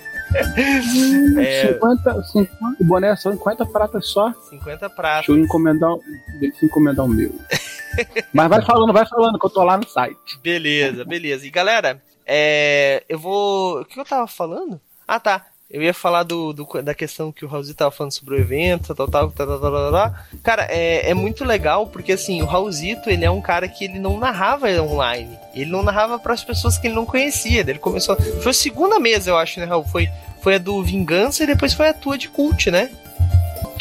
[0.57, 1.73] Hum, é...
[1.73, 4.31] 50, 50, o boné é só 50 pratas só?
[4.49, 5.25] 50 pratas.
[5.25, 5.95] Deixa eu encomendar,
[6.39, 7.33] deixa eu encomendar o meu.
[8.31, 10.39] mas vai falando, vai falando, que eu tô lá no site.
[10.43, 11.47] Beleza, beleza.
[11.47, 13.81] E galera, é, eu vou.
[13.81, 14.79] O que eu tava falando?
[15.07, 15.45] Ah, tá.
[15.69, 18.95] Eu ia falar do, do, da questão que o Raulzito tava falando sobre o evento,
[18.95, 20.15] tal, tal, tal, tal, tal, tal, tal.
[20.41, 23.99] Cara, é, é muito legal porque, assim, o Raulzito, ele é um cara que ele
[23.99, 25.37] não narrava online.
[25.53, 27.59] Ele não narrava para as pessoas que ele não conhecia.
[27.59, 28.15] Ele começou...
[28.41, 29.83] Foi a segunda mesa, eu acho, né, Raul?
[29.83, 30.07] Foi,
[30.41, 32.89] foi a do Vingança e depois foi a tua de Cult, né?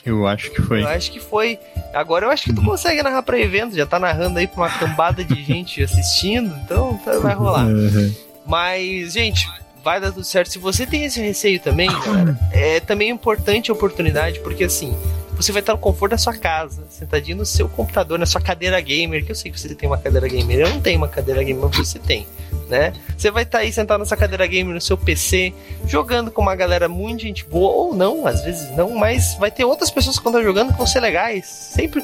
[0.04, 0.82] Eu acho que foi.
[0.82, 1.58] Eu acho que foi.
[1.92, 4.70] Agora eu acho que tu consegue narrar pra evento, já tá narrando aí pra uma
[4.70, 7.66] cambada de gente assistindo, então tá, vai rolar.
[7.66, 8.14] Uhum.
[8.46, 9.48] Mas, gente,
[9.86, 10.50] vai dar tudo certo.
[10.50, 11.88] Se você tem esse receio também,
[12.50, 14.96] é também importante a oportunidade, porque assim,
[15.36, 18.80] você vai estar no conforto da sua casa, sentadinho no seu computador, na sua cadeira
[18.80, 21.40] gamer, que eu sei que você tem uma cadeira gamer, eu não tenho uma cadeira
[21.44, 22.26] gamer, mas você tem,
[22.68, 22.94] né?
[23.16, 25.54] Você vai estar aí sentado nessa cadeira gamer no seu PC,
[25.86, 29.64] jogando com uma galera muito gente boa, ou não, às vezes não, mas vai ter
[29.64, 31.46] outras pessoas que estão jogando que vão ser legais.
[31.46, 32.02] Sempre.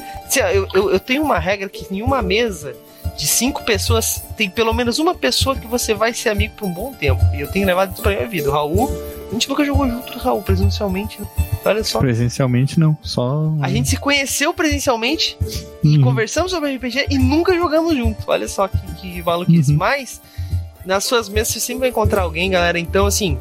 [0.53, 2.73] Eu, eu, eu tenho uma regra que em uma mesa
[3.17, 6.73] de cinco pessoas, tem pelo menos uma pessoa que você vai ser amigo por um
[6.73, 7.21] bom tempo.
[7.33, 8.49] E eu tenho levado isso pra minha vida.
[8.49, 8.89] O Raul,
[9.29, 11.21] a gente nunca jogou junto, Raul, presencialmente.
[11.21, 11.27] Né?
[11.65, 11.99] Olha só.
[11.99, 13.53] Presencialmente não, só.
[13.61, 15.37] A gente se conheceu presencialmente
[15.83, 15.95] uhum.
[15.95, 18.23] e conversamos sobre RPG e nunca jogamos junto.
[18.27, 19.71] Olha só que, que maluquice.
[19.71, 19.77] Uhum.
[19.77, 20.21] Mas
[20.85, 22.79] nas suas mesas você sempre vai encontrar alguém, galera.
[22.79, 23.37] Então, assim,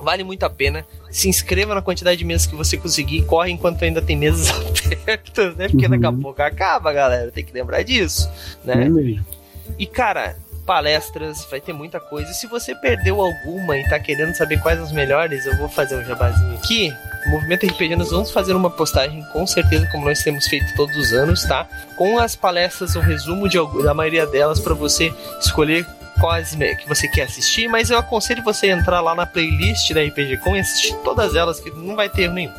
[0.00, 0.84] vale muito a pena.
[1.14, 5.54] Se inscreva na quantidade de mesas que você conseguir, corre enquanto ainda tem mesas abertas,
[5.54, 5.68] né?
[5.68, 5.92] Porque uhum.
[5.92, 7.30] daqui a pouco acaba, galera.
[7.30, 8.28] Tem que lembrar disso,
[8.64, 8.88] né?
[8.88, 9.34] É
[9.78, 10.36] e cara,
[10.66, 12.32] palestras, vai ter muita coisa.
[12.32, 15.94] E se você perdeu alguma e tá querendo saber quais as melhores, eu vou fazer
[15.94, 16.92] um jabazinho aqui.
[17.28, 21.12] Movimento RPG, nós vamos fazer uma postagem, com certeza, como nós temos feito todos os
[21.12, 21.68] anos, tá?
[21.96, 25.86] Com as palestras, o um resumo de, da maioria delas para você escolher
[26.20, 30.38] quais que você quer assistir, mas eu aconselho você entrar lá na playlist da RPG
[30.38, 32.52] Com e assistir todas elas, que não vai ter nenhum,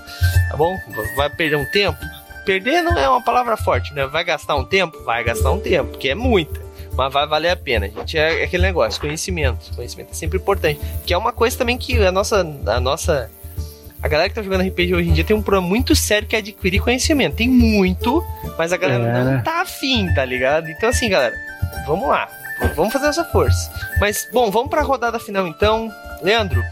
[0.49, 0.75] tá bom?
[1.15, 1.99] Vai perder um tempo?
[2.45, 4.05] Perder não é uma palavra forte, né?
[4.05, 5.03] Vai gastar um tempo?
[5.03, 6.63] Vai gastar um tempo, que é muita.
[6.95, 8.17] Mas vai valer a pena, gente.
[8.17, 9.73] É aquele negócio, conhecimento.
[9.75, 10.79] Conhecimento é sempre importante.
[11.05, 12.41] Que é uma coisa também que a nossa.
[12.67, 13.29] A nossa
[14.01, 16.35] a galera que tá jogando RPG hoje em dia tem um problema muito sério que
[16.35, 17.37] é adquirir conhecimento.
[17.37, 18.23] Tem muito,
[18.55, 19.23] mas a galera é.
[19.23, 20.69] não tá afim, tá ligado?
[20.69, 21.33] Então, assim, galera,
[21.87, 22.29] vamos lá.
[22.75, 23.71] Vamos fazer essa força.
[23.99, 25.91] Mas, bom, vamos pra rodada final então.
[26.21, 26.63] Leandro,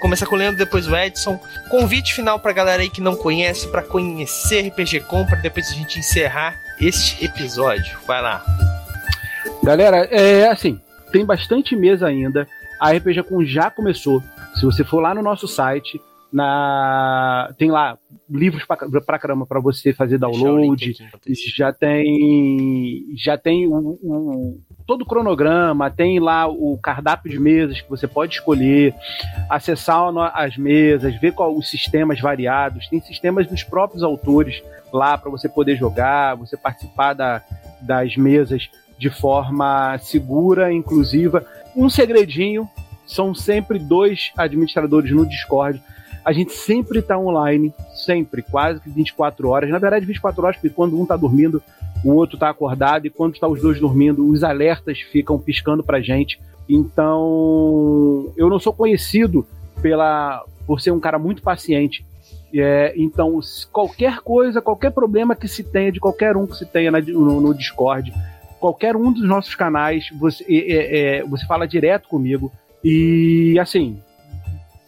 [0.00, 1.40] começar com o Leandro, depois o Edson.
[1.68, 5.74] Convite final pra galera aí que não conhece, para conhecer RPG Com, pra depois a
[5.74, 7.98] gente encerrar este episódio.
[8.06, 8.44] Vai lá.
[9.62, 12.46] Galera, é assim, tem bastante mesa ainda.
[12.78, 14.22] A RPG Com já começou.
[14.54, 16.00] Se você for lá no nosso site,
[16.32, 17.96] na tem lá
[18.28, 20.94] livros para caramba para você fazer download.
[21.56, 27.80] Já tem já tem o, o, todo o cronograma, tem lá o cardápio de mesas
[27.80, 28.94] que você pode escolher,
[29.48, 30.04] acessar
[30.34, 34.62] as mesas, ver qual os sistemas variados, tem sistemas dos próprios autores
[34.92, 37.42] lá para você poder jogar, você participar da,
[37.80, 38.68] das mesas
[38.98, 41.44] de forma segura, inclusiva.
[41.74, 42.68] Um segredinho,
[43.06, 45.82] são sempre dois administradores no Discord.
[46.24, 49.70] A gente sempre está online, sempre, quase que 24 horas.
[49.70, 51.62] Na verdade, 24 horas, porque quando um está dormindo,
[52.04, 56.00] o outro está acordado, e quando está os dois dormindo, os alertas ficam piscando para
[56.00, 56.38] gente.
[56.68, 59.46] Então, eu não sou conhecido
[59.80, 62.04] pela por ser um cara muito paciente.
[62.54, 63.40] É, então,
[63.72, 67.40] qualquer coisa, qualquer problema que se tenha, de qualquer um que se tenha na, no,
[67.40, 68.12] no Discord,
[68.60, 72.52] qualquer um dos nossos canais, você, é, é, você fala direto comigo.
[72.82, 73.98] E assim,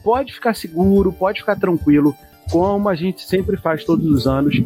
[0.04, 2.14] pode ficar seguro, pode ficar tranquilo,
[2.50, 4.62] como a gente sempre faz todos os anos.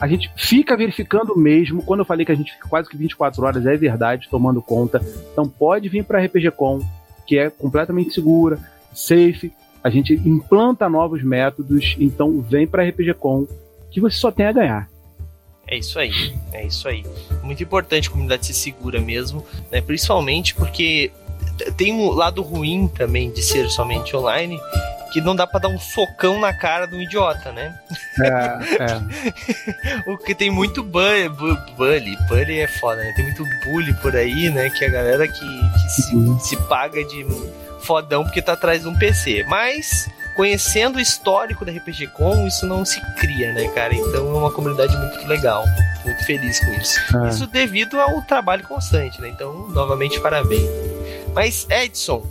[0.00, 1.82] A gente fica verificando mesmo.
[1.82, 5.02] Quando eu falei que a gente fica quase que 24 horas, é verdade, tomando conta.
[5.32, 6.80] Então pode vir para a RPG Com,
[7.26, 8.58] que é completamente segura,
[8.94, 9.52] safe.
[9.82, 13.46] A gente implanta novos métodos, então vem para a RPG Com,
[13.90, 14.88] que você só tem a ganhar.
[15.66, 17.04] É isso aí, é isso aí.
[17.42, 19.82] Muito importante a comunidade ser segura mesmo, né?
[19.82, 21.10] Principalmente porque
[21.76, 24.58] tem um lado ruim também de ser somente online,
[25.12, 27.74] que não dá para dar um socão na cara de um idiota, né?
[28.20, 30.02] É, é.
[30.10, 33.12] o que tem muito bully, bully, bully é foda, né?
[33.14, 34.70] Tem muito bully por aí, né?
[34.70, 36.38] Que a galera que, que se, uhum.
[36.38, 37.26] se paga de
[37.80, 39.44] fodão porque tá atrás de um PC.
[39.48, 43.92] Mas conhecendo o histórico da RPG Com, isso não se cria, né, cara?
[43.92, 45.64] Então é uma comunidade muito legal.
[46.04, 47.00] Muito feliz com isso.
[47.16, 47.28] É.
[47.28, 49.28] Isso devido ao trabalho constante, né?
[49.28, 50.68] Então, novamente, parabéns.
[51.34, 52.24] Mas, Edson,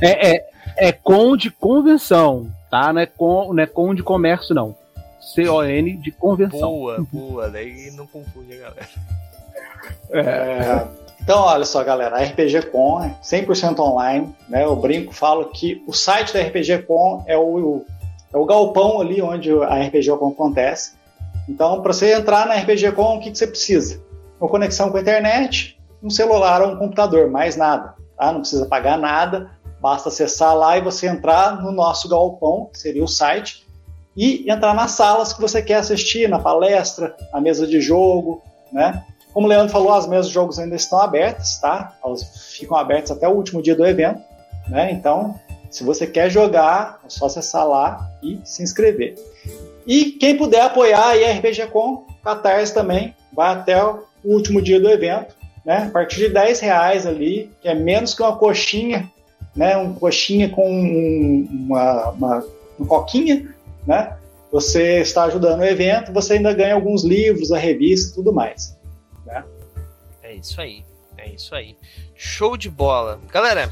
[0.03, 2.93] É, é, é com de convenção, tá?
[2.93, 4.75] Não é com, não é com de comércio, não.
[5.21, 6.71] C-O-N de convenção.
[6.71, 7.51] Boa, boa.
[7.51, 8.89] Daí não confunde a galera.
[10.11, 11.07] É.
[11.27, 14.65] Então, olha só, galera, a RPG Com é 100% online, né?
[14.65, 17.85] Eu brinco, falo que o site da RPG Com é o,
[18.33, 20.93] é o galpão ali onde a RPG Com acontece.
[21.49, 24.01] Então, para você entrar na RPG Com, o que, que você precisa?
[24.41, 27.95] Uma conexão com a internet, um celular ou um computador, mais nada.
[28.17, 28.33] Tá?
[28.33, 29.51] Não precisa pagar nada,
[29.87, 33.65] basta acessar lá e você entrar no nosso galpão, que seria o site,
[34.17, 39.05] e entrar nas salas que você quer assistir, na palestra, na mesa de jogo, né?
[39.33, 41.97] Como o Leandro falou, as mesas de jogos ainda estão abertas, tá?
[42.05, 42.25] Elas
[42.57, 44.21] ficam abertas até o último dia do evento,
[44.67, 44.91] né?
[44.91, 45.39] Então,
[45.71, 49.15] se você quer jogar, é só acessar lá e se inscrever.
[49.87, 54.91] E quem puder apoiar a RPG Com, Catarse também, vai até o último dia do
[54.91, 55.85] evento, né?
[55.87, 59.09] A partir de 10 reais ali, que é menos que uma coxinha,
[59.57, 59.77] né?
[59.77, 60.69] Um coxinha com
[61.51, 62.45] uma, uma,
[62.79, 63.55] uma coquinha,
[63.87, 64.17] né?
[64.53, 68.77] Você está ajudando o evento, você ainda ganha alguns livros, a revista tudo mais.
[69.25, 69.43] Né?
[70.23, 70.85] É isso aí.
[71.19, 71.77] É isso aí.
[72.15, 73.19] Show de bola.
[73.33, 73.69] Galera,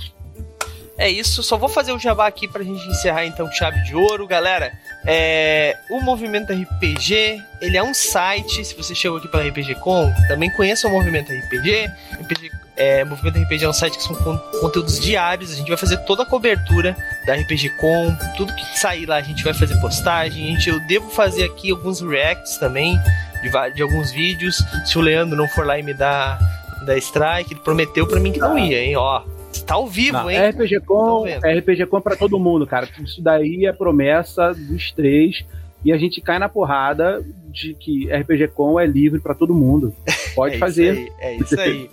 [0.97, 1.43] é isso.
[1.43, 4.27] Só vou fazer o jabá aqui pra gente encerrar então chave de ouro.
[4.27, 4.73] Galera,
[5.07, 10.13] é, o Movimento RPG, ele é um site, se você chegou aqui pela RPG Com,
[10.29, 11.91] também conheça o Movimento RPG.
[12.21, 15.77] RPG é, Movimento RPG é um site que são con conteúdos diários, a gente vai
[15.77, 16.97] fazer toda a cobertura
[17.27, 20.81] da RPG Com, tudo que sair lá a gente vai fazer postagem, a gente, eu
[20.87, 22.99] devo fazer aqui alguns reacts também
[23.43, 26.39] de, de alguns vídeos, se o Leandro não for lá e me dar,
[26.85, 29.23] dar strike, ele prometeu para mim que não ia, hein, ó.
[29.67, 30.51] Tá ao vivo, não, hein?
[30.51, 32.89] RPG Com, RPG Com pra todo mundo, cara.
[33.03, 35.45] Isso daí é promessa dos três.
[35.85, 39.95] E a gente cai na porrada de que RPG Com é livre para todo mundo.
[40.35, 40.95] Pode é fazer.
[40.95, 41.91] Isso aí, é isso aí.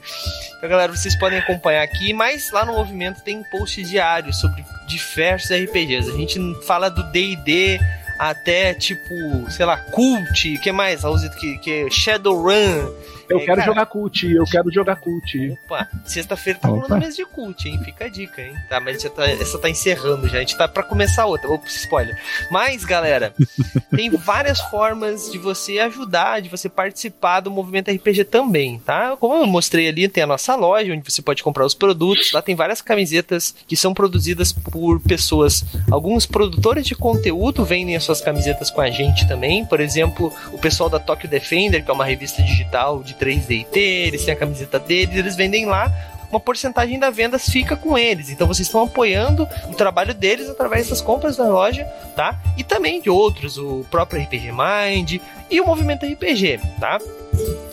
[0.57, 5.49] então, galera, vocês podem acompanhar aqui, mas lá no movimento tem post diário sobre diversos
[5.51, 6.09] RPGs.
[6.09, 7.79] A gente fala do DD
[8.19, 11.01] até tipo, sei lá, Cult, que mais?
[11.39, 12.91] Que, que é Shadowrun
[13.31, 13.65] eu quero cara...
[13.65, 15.57] jogar cult, eu quero jogar cult.
[15.65, 17.79] Opa, sexta-feira tá rolando mês de cult, hein?
[17.83, 18.53] Fica a dica, hein?
[18.69, 20.37] Tá, mas já tá, essa tá encerrando já.
[20.37, 21.49] A gente tá pra começar outra.
[21.49, 22.17] Opa, spoiler.
[22.49, 23.33] Mas, galera,
[23.95, 29.15] tem várias formas de você ajudar, de você participar do movimento RPG também, tá?
[29.17, 32.31] Como eu mostrei ali, tem a nossa loja, onde você pode comprar os produtos.
[32.31, 35.63] Lá tem várias camisetas que são produzidas por pessoas.
[35.89, 39.65] Alguns produtores de conteúdo vendem as suas camisetas com a gente também.
[39.65, 44.25] Por exemplo, o pessoal da Tokyo Defender, que é uma revista digital de 3D eles
[44.25, 45.91] têm a camiseta deles, eles vendem lá,
[46.31, 48.29] uma porcentagem da vendas fica com eles.
[48.29, 51.83] Então vocês estão apoiando o trabalho deles através das compras da loja,
[52.15, 52.41] tá?
[52.57, 56.99] E também de outros, o próprio RPG Mind e o movimento RPG, tá?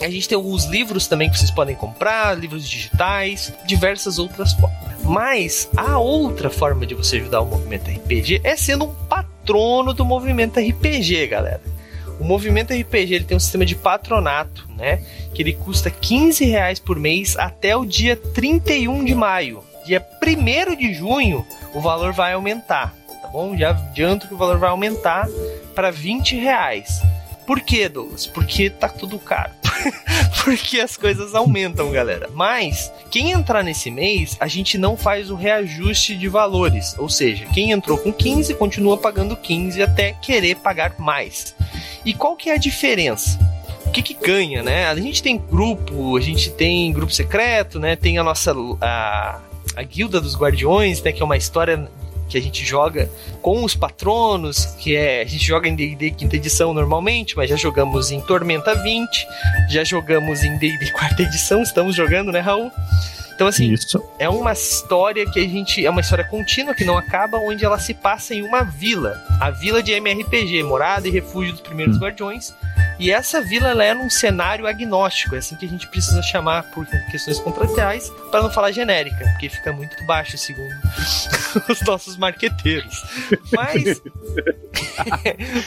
[0.03, 4.79] A gente tem alguns livros também que vocês podem comprar, livros digitais, diversas outras formas.
[5.05, 10.05] Mas a outra forma de você ajudar o movimento RPG é sendo um patrono do
[10.05, 11.78] movimento RPG, galera.
[12.19, 15.03] O movimento RPG ele tem um sistema de patronato, né?
[15.33, 19.63] Que ele custa 15 reais por mês até o dia 31 de maio.
[19.85, 23.57] Dia 1 de junho, o valor vai aumentar, tá bom?
[23.57, 25.27] Já adianto que o valor vai aumentar
[25.75, 27.01] para 20 reais.
[27.49, 28.27] Por quê, Douglas?
[28.27, 29.53] Porque tá tudo caro.
[30.45, 32.29] Porque as coisas aumentam, galera.
[32.35, 36.95] Mas quem entrar nesse mês, a gente não faz o reajuste de valores.
[36.99, 41.55] Ou seja, quem entrou com 15 continua pagando 15 até querer pagar mais.
[42.05, 43.39] E qual que é a diferença?
[43.87, 44.87] O que, que ganha, né?
[44.87, 47.97] A gente tem grupo, a gente tem grupo secreto, né?
[47.97, 49.41] Tem a nossa a,
[49.75, 51.13] a guilda dos guardiões, né?
[51.13, 51.91] Que é uma história
[52.29, 53.11] que a gente joga
[53.43, 55.23] com os patronos, que é.
[55.23, 59.27] A gente joga em DD quinta edição normalmente, mas já jogamos em Tormenta 20,
[59.71, 62.71] já jogamos em DD quarta edição, estamos jogando, né, Raul?
[63.39, 64.03] Então, assim, Isso.
[64.19, 65.87] é uma história que a gente.
[65.87, 69.25] É uma história contínua que não acaba, onde ela se passa em uma vila.
[69.41, 72.01] A vila de MRPG, morada e refúgio dos primeiros hum.
[72.01, 72.53] guardiões.
[72.99, 76.65] E essa vila ela é num cenário agnóstico, é assim que a gente precisa chamar
[76.71, 80.75] por questões contratuais, para não falar genérica, porque fica muito baixo segundo
[81.71, 83.03] os nossos marqueteiros.
[83.53, 84.03] Mas,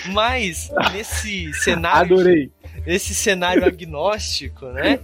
[0.12, 2.16] mas nesse cenário.
[2.16, 2.52] Adorei
[2.86, 5.00] esse cenário agnóstico, né?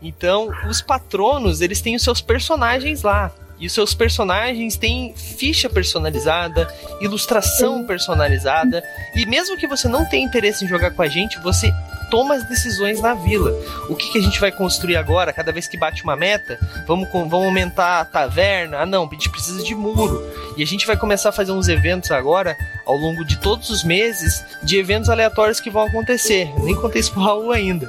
[0.00, 3.32] Então, os patronos, eles têm os seus personagens lá.
[3.62, 6.66] E os seus personagens têm ficha personalizada,
[7.00, 8.82] ilustração personalizada.
[9.14, 11.72] E mesmo que você não tenha interesse em jogar com a gente, você
[12.10, 13.52] toma as decisões na vila.
[13.88, 15.32] O que, que a gente vai construir agora?
[15.32, 16.58] Cada vez que bate uma meta,
[16.88, 18.80] vamos, vamos aumentar a taverna?
[18.80, 20.20] Ah, não, a gente precisa de muro.
[20.56, 23.84] E a gente vai começar a fazer uns eventos agora, ao longo de todos os
[23.84, 26.52] meses, de eventos aleatórios que vão acontecer.
[26.64, 27.86] nem contei isso pro Raul ainda.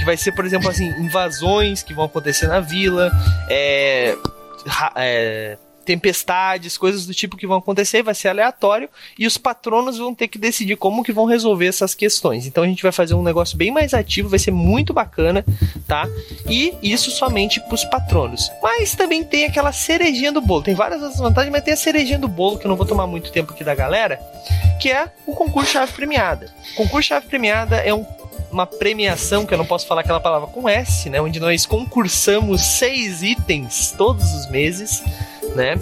[0.00, 3.12] Que vai ser, por exemplo, assim, invasões que vão acontecer na vila,
[3.48, 4.16] é
[4.96, 8.88] é, tempestades, coisas do tipo que vão acontecer, vai ser aleatório
[9.18, 12.46] e os patronos vão ter que decidir como que vão resolver essas questões.
[12.46, 15.44] Então a gente vai fazer um negócio bem mais ativo, vai ser muito bacana,
[15.86, 16.08] tá?
[16.48, 18.50] E isso somente para os patronos.
[18.62, 20.62] Mas também tem aquela cerejinha do bolo.
[20.62, 23.06] Tem várias outras vantagens, mas tem a cerejinha do bolo que eu não vou tomar
[23.06, 24.20] muito tempo aqui da galera,
[24.80, 26.52] que é o concurso chave premiada.
[26.72, 28.04] O concurso chave premiada é um
[28.52, 31.20] uma premiação, que eu não posso falar aquela palavra com S, né?
[31.20, 35.02] Onde nós concursamos seis itens todos os meses,
[35.54, 35.74] né?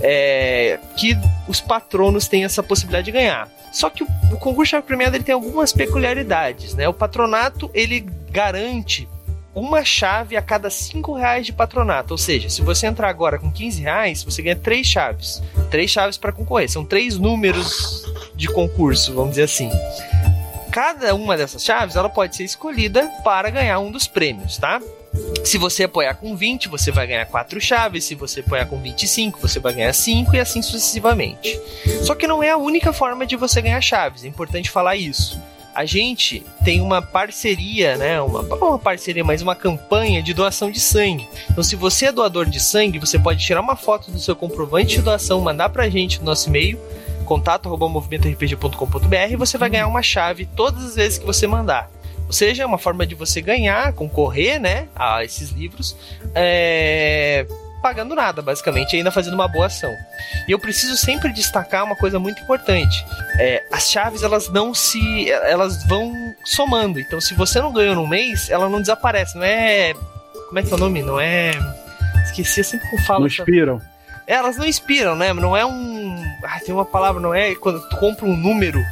[0.00, 1.16] É, que
[1.48, 3.48] os patronos têm essa possibilidade de ganhar.
[3.72, 6.88] Só que o, concurso chave premiado ele tem algumas peculiaridades, né?
[6.88, 8.00] O patronato ele
[8.30, 9.08] garante
[9.54, 12.14] uma chave a cada cinco reais de patronato.
[12.14, 15.42] Ou seja, se você entrar agora com 15 reais, você ganha três chaves.
[15.70, 16.70] Três chaves para concorrer.
[16.70, 18.04] São três números
[18.34, 19.70] de concurso, vamos dizer assim
[20.72, 24.80] cada uma dessas chaves ela pode ser escolhida para ganhar um dos prêmios, tá?
[25.44, 28.04] Se você apoiar com 20, você vai ganhar 4 chaves.
[28.04, 31.60] Se você apoiar com 25, você vai ganhar 5 e assim sucessivamente.
[32.02, 35.38] Só que não é a única forma de você ganhar chaves, é importante falar isso.
[35.74, 38.20] A gente tem uma parceria, né?
[38.20, 41.26] Uma, uma parceria, mas uma campanha de doação de sangue.
[41.50, 44.96] Então, se você é doador de sangue, você pode tirar uma foto do seu comprovante
[44.96, 46.78] de doação, mandar pra gente no nosso e-mail
[47.32, 51.90] contato@movimentorpg.com.br e você vai ganhar uma chave todas as vezes que você mandar.
[52.26, 55.96] Ou seja, é uma forma de você ganhar, concorrer, né, a esses livros,
[56.34, 57.46] é,
[57.82, 59.92] pagando nada, basicamente, ainda fazendo uma boa ação.
[60.46, 63.04] E eu preciso sempre destacar uma coisa muito importante:
[63.38, 66.12] é, as chaves elas não se, elas vão
[66.44, 67.00] somando.
[67.00, 69.36] Então, se você não ganhou num mês, ela não desaparece.
[69.36, 69.94] Não é,
[70.48, 71.02] como é que é o nome?
[71.02, 71.50] Não é,
[72.24, 73.20] esqueci sempre que eu falo.
[73.20, 73.78] Não inspiram.
[73.78, 73.91] É,
[74.26, 75.32] elas não inspiram, né?
[75.32, 78.82] Não é um, ah, tem uma palavra, não é quando tu compra um número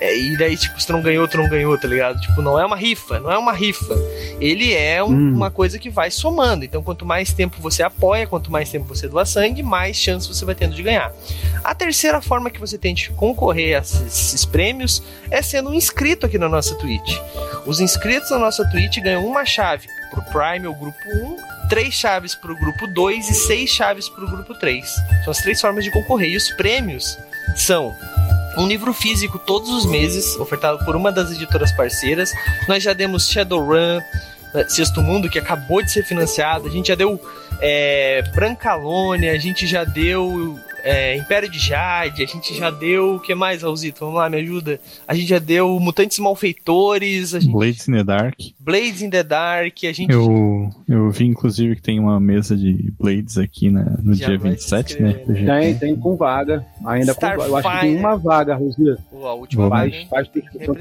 [0.00, 2.20] é, e daí, tipo, se tu não ganhou, tu não ganhou, tá ligado?
[2.20, 3.94] Tipo, não é uma rifa, não é uma rifa.
[4.40, 5.34] Ele é um, hum.
[5.34, 6.64] uma coisa que vai somando.
[6.64, 10.44] Então, quanto mais tempo você apoia, quanto mais tempo você doa sangue, mais chance você
[10.44, 11.12] vai tendo de ganhar.
[11.64, 16.26] A terceira forma que você tem de concorrer a esses prêmios é sendo um inscrito
[16.26, 17.18] aqui na nossa Twitch.
[17.64, 22.34] Os inscritos na nossa Twitch ganham uma chave pro Prime ou Grupo 1, três chaves
[22.34, 24.94] pro Grupo 2 e seis chaves pro Grupo 3.
[25.24, 26.30] São as três formas de concorrer.
[26.30, 27.18] E os prêmios
[27.54, 27.94] são
[28.56, 32.32] um livro físico todos os meses, ofertado por uma das editoras parceiras.
[32.68, 34.00] Nós já demos Shadowrun,
[34.54, 36.66] né, Sexto Mundo, que acabou de ser financiado.
[36.66, 37.20] A gente já deu
[37.60, 43.16] é, Brancalônia, a gente já deu é, Império de Jade, a gente já deu.
[43.16, 44.00] O que mais, Raulzito?
[44.00, 44.78] Vamos lá, me ajuda.
[45.06, 47.34] A gente já deu Mutantes Malfeitores.
[47.34, 47.52] A gente...
[47.52, 48.34] Blades in the Dark.
[48.60, 49.76] Blades in the Dark.
[49.82, 50.12] A gente...
[50.12, 54.38] eu, eu vi, inclusive, que tem uma mesa de Blades aqui na, no já dia
[54.38, 55.20] 27, né?
[55.26, 55.60] né?
[55.60, 56.64] Tem, tem com vaga.
[56.84, 57.42] Ainda com vaga.
[57.42, 59.02] Eu acho que tem uma vaga, Raulzito.
[59.12, 59.90] A última vaga.
[59.90, 60.28] Faz, faz,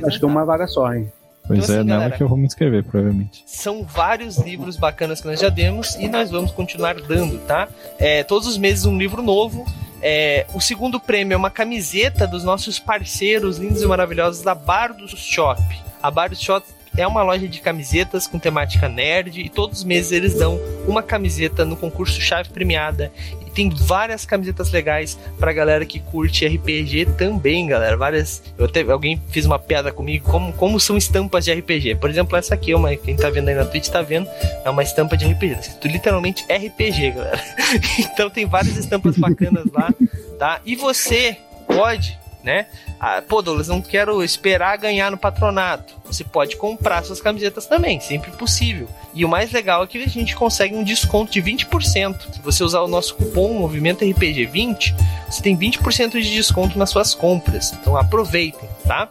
[0.06, 1.12] acho que é uma vaga só, hein?
[1.48, 3.44] Pois então, é, assim, nela galera, que eu vou me inscrever, provavelmente.
[3.46, 7.68] São vários livros bacanas que nós já demos e nós vamos continuar dando, tá?
[8.00, 9.66] É, todos os meses um livro novo.
[10.08, 14.94] É, o segundo prêmio é uma camiseta dos nossos parceiros lindos e maravilhosos da Bar
[14.94, 15.60] do Shop.
[16.00, 16.64] A Bar do Shop
[16.96, 21.02] é uma loja de camisetas com temática nerd e todos os meses eles dão uma
[21.02, 23.12] camiseta no concurso Chave Premiada.
[23.42, 27.96] E tem várias camisetas legais pra galera que curte RPG também, galera.
[27.96, 28.44] Várias.
[28.58, 31.96] Eu até, alguém fez uma piada comigo como, como são estampas de RPG.
[31.96, 34.28] Por exemplo, essa aqui, uma, quem tá vendo aí na Twitch tá vendo,
[34.64, 35.56] é uma estampa de RPG.
[35.56, 37.42] Tá literalmente RPG, galera.
[37.98, 39.94] então tem várias estampas bacanas lá,
[40.38, 40.60] tá?
[40.66, 42.68] E você pode né?
[43.08, 45.94] Ah, pô, Douglas, não quero esperar ganhar no patronato.
[46.06, 48.88] Você pode comprar suas camisetas também, sempre possível.
[49.14, 52.34] E o mais legal é que a gente consegue um desconto de 20%.
[52.34, 54.96] Se você usar o nosso cupom Movimento RPG 20,
[55.30, 57.74] você tem 20% de desconto nas suas compras.
[57.74, 59.08] Então aproveitem, tá?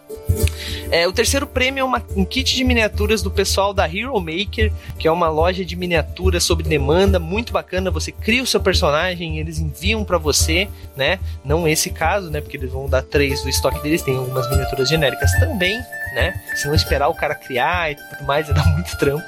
[0.91, 4.73] É, o terceiro prêmio é uma, um kit de miniaturas do pessoal da Hero Maker,
[4.99, 7.91] que é uma loja de miniaturas sob demanda, muito bacana.
[7.91, 11.19] Você cria o seu personagem, eles enviam para você, né?
[11.45, 12.41] Não esse caso, né?
[12.41, 15.79] Porque eles vão dar três do estoque deles, tem algumas miniaturas genéricas também,
[16.15, 16.35] né?
[16.57, 19.25] Se não esperar o cara criar e tudo mais, ia dar muito trampo.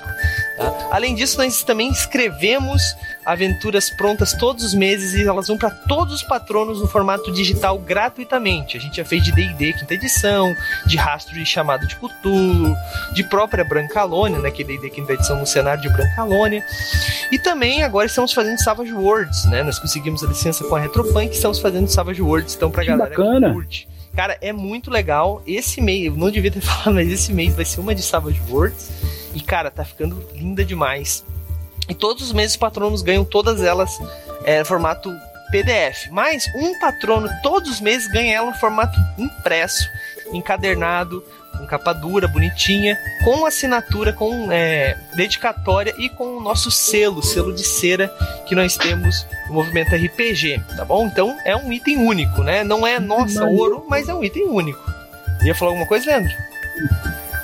[0.57, 0.89] Tá?
[0.91, 2.83] Além disso, nós também escrevemos
[3.25, 7.79] aventuras prontas todos os meses e elas vão para todos os patronos no formato digital
[7.79, 8.77] gratuitamente.
[8.77, 10.55] A gente já fez de D&D quinta edição,
[10.87, 12.75] de Rastro de Chamado de Cthulhu,
[13.13, 16.65] de própria Brancalônia, né, que é D&D quinta edição no cenário de Brancalônia.
[17.31, 19.63] E também agora estamos fazendo Savage Worlds, né?
[19.63, 23.11] Nós conseguimos a licença com a Retropunk, estamos fazendo Savage Worlds, então pra que galera
[23.11, 23.49] bacana.
[23.49, 23.96] que curte.
[24.17, 25.43] Cara, é muito legal.
[25.47, 28.91] Esse mês, não devia ter falado, mas esse mês vai ser uma de Savage Worlds.
[29.35, 31.23] E, cara, tá ficando linda demais.
[31.89, 33.97] E todos os meses os patronos ganham todas elas
[34.45, 35.15] é, formato
[35.51, 36.09] PDF.
[36.11, 39.87] Mas um patrono todos os meses ganha ela no formato impresso,
[40.33, 41.23] encadernado,
[41.57, 47.53] com capa dura, bonitinha, com assinatura, com é, dedicatória e com o nosso selo, selo
[47.53, 48.09] de cera
[48.47, 51.07] que nós temos no movimento RPG, tá bom?
[51.07, 52.63] Então é um item único, né?
[52.63, 54.81] Não é nossa ouro, mas é um item único.
[55.45, 56.33] Ia falar alguma coisa, Leandro?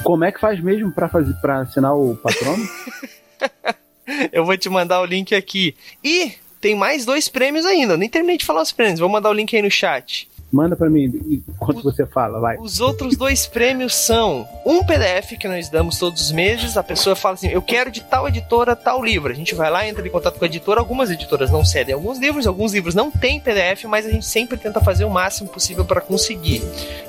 [0.02, 2.64] Como é que faz mesmo para fazer para assinar o patrono?
[4.32, 5.76] Eu vou te mandar o link aqui.
[6.02, 7.94] E tem mais dois prêmios ainda.
[7.94, 9.00] Eu nem terminei de falar os prêmios.
[9.00, 10.28] Vou mandar o link aí no chat.
[10.52, 11.04] Manda para mim
[11.48, 12.58] enquanto você fala, vai.
[12.58, 16.76] Os outros dois prêmios são um PDF que nós damos todos os meses.
[16.76, 19.32] A pessoa fala assim: Eu quero de tal editora, tal livro.
[19.32, 20.78] A gente vai lá, entra em contato com a editora.
[20.78, 24.58] Algumas editoras não cedem alguns livros, alguns livros não têm PDF, mas a gente sempre
[24.58, 26.62] tenta fazer o máximo possível para conseguir.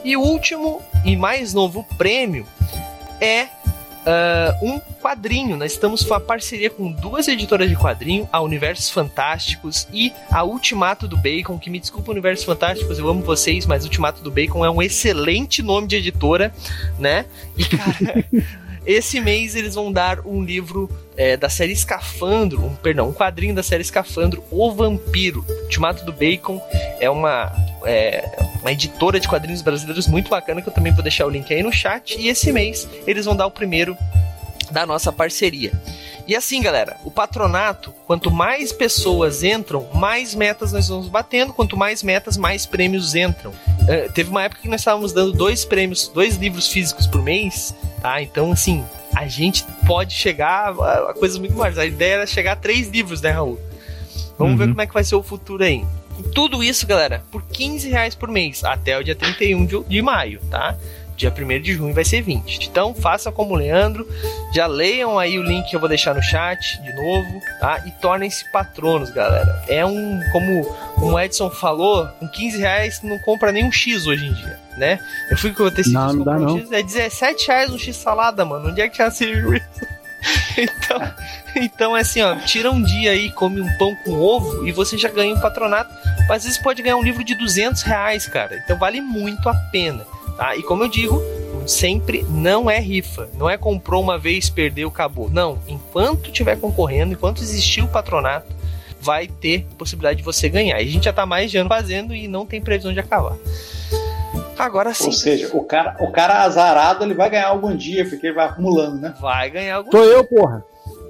[0.06, 2.48] E o último e mais novo prêmio
[3.20, 3.48] é
[4.04, 5.58] uh, um quadrinho.
[5.58, 10.44] Nós estamos com a parceria com duas editoras de quadrinho, a Universos Fantásticos e a
[10.44, 14.64] Ultimato do Bacon, que me desculpa, Universos Fantásticos, eu amo vocês, mas Ultimato do Bacon
[14.64, 16.54] é um excelente nome de editora,
[17.00, 17.26] né?
[17.58, 18.26] E, cara.
[18.86, 23.56] esse mês eles vão dar um livro é, da série Escafandro, um, perdão, um quadrinho
[23.56, 25.46] da série Escafandro, O Vampiro.
[25.64, 26.62] Ultimato do Bacon
[27.00, 27.52] é uma,
[27.86, 28.30] é,
[28.62, 31.64] uma editora de quadrinhos brasileiros muito bacana, que eu também vou deixar o link aí
[31.64, 32.20] no chat.
[32.20, 33.98] E esse mês eles vão dar o primeiro
[34.72, 35.72] da nossa parceria.
[36.26, 41.76] E assim, galera, o patronato, quanto mais pessoas entram, mais metas nós vamos batendo, quanto
[41.76, 43.52] mais metas, mais prêmios entram.
[43.52, 47.76] Uh, teve uma época que nós estávamos dando dois prêmios, dois livros físicos por mês,
[48.02, 48.22] tá?
[48.22, 51.78] Então, assim, a gente pode chegar a, a coisas muito maiores.
[51.78, 53.60] A ideia era chegar a três livros, né, Raul?
[54.38, 54.58] Vamos uhum.
[54.58, 55.86] ver como é que vai ser o futuro aí.
[56.34, 60.40] tudo isso, galera, por 15 reais por mês, até o dia 31 de, de maio,
[60.50, 60.78] tá?
[61.16, 62.68] Dia 1 de junho vai ser 20.
[62.70, 64.08] Então faça como o Leandro,
[64.54, 67.84] já leiam aí o link que eu vou deixar no chat de novo, tá?
[67.86, 69.64] E tornem-se patronos, galera.
[69.68, 74.06] É um, como, como o Edson falou, com 15 reais não compra nem um X
[74.08, 75.00] hoje em dia, né?
[75.30, 76.60] Eu fui com o tecido não, não dá, não.
[76.60, 78.70] X, é 17 reais um X salada, mano.
[78.70, 79.94] Onde é que já se viu isso?
[80.58, 81.14] então,
[81.56, 84.98] então é assim, ó, tira um dia aí, come um pão com ovo e você
[84.98, 85.94] já ganha um patronato.
[86.28, 88.58] Mas às vezes pode ganhar um livro de 200 reais, cara.
[88.64, 90.06] Então vale muito a pena.
[90.38, 90.56] Tá?
[90.56, 91.22] E como eu digo,
[91.66, 93.30] sempre não é rifa.
[93.38, 95.30] Não é comprou uma vez, perdeu, acabou.
[95.30, 95.60] Não.
[95.68, 98.48] Enquanto estiver concorrendo, enquanto existir o patronato,
[99.00, 100.82] vai ter possibilidade de você ganhar.
[100.82, 103.36] E a gente já está mais de ano fazendo e não tem previsão de acabar.
[104.58, 105.08] Agora sim.
[105.08, 108.46] Ou seja, o cara, o cara azarado ele vai ganhar algum dia, porque ele vai
[108.46, 109.14] acumulando, né?
[109.20, 110.14] Vai ganhar algum Tô dia.
[110.14, 110.64] eu, porra.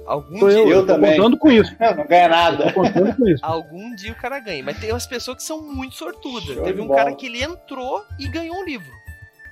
[0.06, 0.58] Algum Tô dia.
[0.58, 1.16] Eu, eu eu também.
[1.16, 1.74] Contando com isso.
[1.78, 2.72] Eu não ganha nada.
[2.72, 3.44] Tô contando com isso.
[3.44, 4.62] Algum dia o cara ganha.
[4.64, 6.54] Mas tem umas pessoas que são muito sortudas.
[6.54, 7.04] Show Teve um bola.
[7.04, 8.90] cara que ele entrou e ganhou um livro.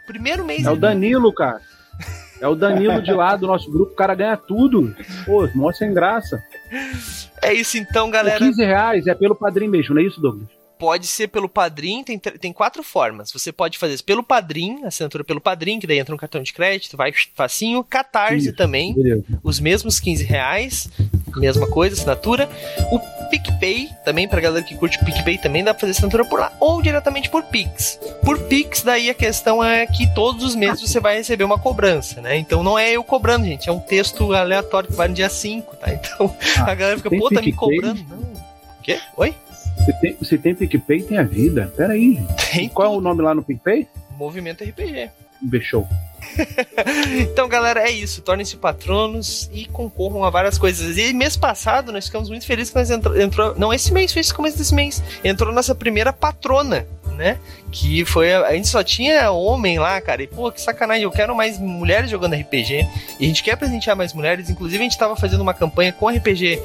[0.07, 1.61] Primeiro mês É o Danilo, cara.
[2.41, 4.95] É o Danilo de lá do nosso grupo, o cara ganha tudo.
[5.25, 6.43] Pô, mó sem graça.
[7.41, 8.39] É isso então, Por galera.
[8.39, 10.49] 15 reais é pelo padrinho mesmo, não é isso, Douglas?
[10.83, 13.31] Pode ser pelo Padrim, tem, tem quatro formas.
[13.31, 16.53] Você pode fazer isso pelo Padrim, assinatura pelo Padrim, que daí entra um cartão de
[16.53, 17.85] crédito, vai facinho.
[17.85, 18.57] Catarse Isso.
[18.57, 19.23] também, Beleza.
[19.45, 20.89] os mesmos 15 reais,
[21.37, 22.51] mesma coisa, assinatura.
[22.91, 22.99] O
[23.31, 26.53] PicPay, também pra galera que curte o PicPay, também dá pra fazer assinatura por lá,
[26.59, 28.01] ou diretamente por Pix.
[28.25, 32.21] Por Pix, daí a questão é que todos os meses você vai receber uma cobrança,
[32.21, 32.37] né?
[32.37, 35.77] Então não é eu cobrando, gente, é um texto aleatório que vai no dia 5,
[35.77, 35.93] tá?
[35.95, 37.53] Então a galera fica, pô, tá me PicPay?
[37.53, 38.05] cobrando.
[38.09, 38.19] Não.
[38.19, 38.99] O quê?
[39.17, 39.33] Oi?
[39.85, 41.73] Se tem, se tem PicPay, tem a vida.
[41.77, 42.19] Pera aí.
[42.53, 43.89] Tem Qual é o nome lá no PicPay?
[44.17, 45.11] Movimento RPG.
[45.41, 45.87] Bechou.
[47.19, 48.23] Então, galera, é isso.
[48.23, 50.97] Tornem-se patronos e concorram a várias coisas.
[50.97, 53.55] E mês passado nós ficamos muito felizes que nós entrou, entrou.
[53.59, 55.03] Não, esse mês, foi esse começo desse mês.
[55.25, 56.87] Entrou nossa primeira patrona,
[57.23, 57.39] né?
[57.71, 58.33] Que foi.
[58.35, 60.23] A, gente só tinha homem lá, cara.
[60.23, 61.05] E, pô, que sacanagem.
[61.05, 62.87] Eu quero mais mulheres jogando RPG.
[63.21, 64.51] E a gente quer presentear mais mulheres.
[64.51, 66.61] Inclusive, a gente tava fazendo uma campanha com RPG,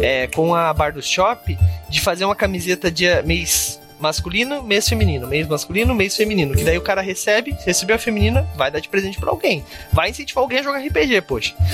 [0.00, 1.58] é, com a Bar do Shop,
[1.88, 6.54] de fazer uma camiseta dia mês masculino, mês feminino, mês masculino, mês feminino.
[6.54, 9.64] Que daí o cara recebe, recebeu a feminina, vai dar de presente pra alguém.
[9.92, 11.54] Vai incentivar alguém a jogar RPG, poxa.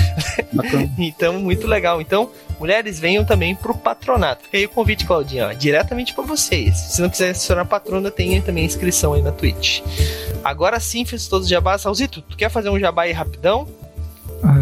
[0.98, 2.00] Então, muito legal.
[2.00, 4.44] Então, mulheres, venham também pro patronato.
[4.44, 6.76] Fica aí o convite, Claudinha, ó, diretamente pra vocês.
[6.76, 9.80] Se não quiser se tornar patrona, tem também a inscrição aí na Twitch.
[10.44, 11.82] Agora sim, fiz todos os jabás.
[11.82, 13.66] Salzito, tu quer fazer um jabá aí rapidão?
[14.42, 14.54] Ah,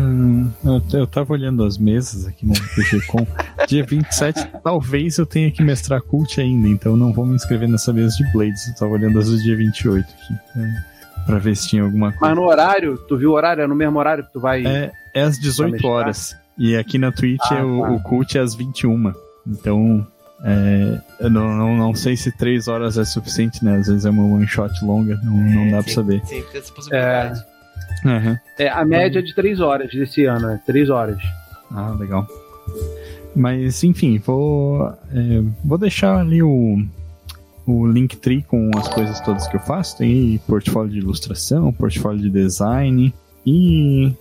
[0.65, 3.27] eu, eu tava olhando as mesas aqui no RPG Com.
[3.69, 7.93] Dia 27, talvez eu tenha que mestrar cult ainda, então não vou me inscrever nessa
[7.93, 8.69] mesa de Blades.
[8.69, 10.59] Eu tava olhando as do dia 28 aqui.
[10.59, 10.85] né,
[11.27, 12.35] pra ver se tinha alguma Mas coisa.
[12.35, 13.65] no horário, tu viu o horário?
[13.65, 14.65] É no mesmo horário que tu vai.
[14.65, 15.93] É, é às 18 mestrar?
[15.93, 16.37] horas.
[16.59, 17.91] E aqui na Twitch Ah, é o, tá.
[17.93, 19.13] o cult é às 21.
[19.47, 20.07] Então.
[20.45, 23.77] É, eu não, não, não sei se 3 horas é suficiente, né?
[23.77, 26.21] Às vezes é uma one shot longa, não, não dá pra Sim, saber.
[26.27, 27.43] Sim, tem essa possibilidade.
[28.05, 28.39] Aham.
[28.59, 31.19] É, a média é de 3 horas desse ano, é 3 horas.
[31.71, 32.27] Ah, legal.
[33.35, 36.85] Mas, enfim, vou, é, vou deixar ali o,
[37.67, 39.97] o Linktree com as coisas todas que eu faço.
[39.99, 43.13] Tem portfólio de ilustração, portfólio de design
[43.45, 44.13] e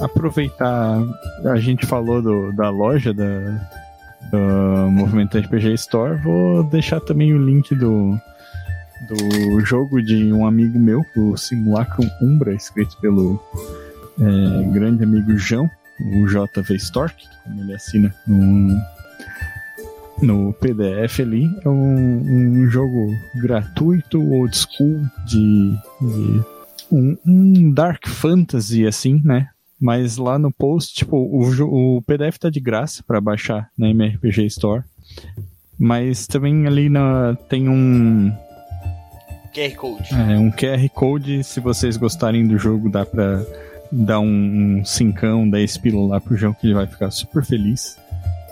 [0.00, 1.02] aproveitar.
[1.44, 3.24] A gente falou do, da loja da,
[4.30, 6.16] do Movimento RPG Store.
[6.22, 8.18] Vou deixar também o link do,
[9.08, 13.40] do jogo de um amigo meu, o Simulacrum Umbra, escrito pelo
[14.20, 15.68] é, grande amigo João
[16.00, 18.80] o JV Stork, como ele assina no,
[20.22, 21.50] no PDF ali.
[21.64, 26.42] É um, um jogo gratuito, old school, de, de
[26.90, 29.48] um, um Dark Fantasy, assim, né?
[29.80, 34.46] Mas lá no post, tipo, o, o PDF tá de graça para baixar na MRPG
[34.46, 34.82] Store.
[35.78, 38.32] Mas também ali na, tem um,
[39.54, 40.14] QR Code.
[40.14, 41.44] é, um QR Code.
[41.44, 43.44] Se vocês gostarem do jogo, dá pra
[43.90, 47.96] dar um, um cincão, 10 pila lá pro João, que ele vai ficar super feliz.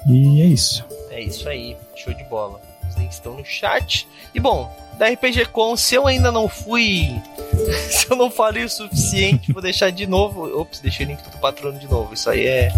[0.09, 0.85] E é isso.
[1.11, 2.61] É isso aí, show de bola.
[2.97, 4.07] Links estão no chat.
[4.35, 7.11] E bom, da RPG Com, se eu ainda não fui.
[7.91, 10.61] se eu não falei o suficiente, vou deixar de novo.
[10.61, 12.15] Ops, deixei o link do patrono de novo.
[12.15, 12.69] Isso aí é.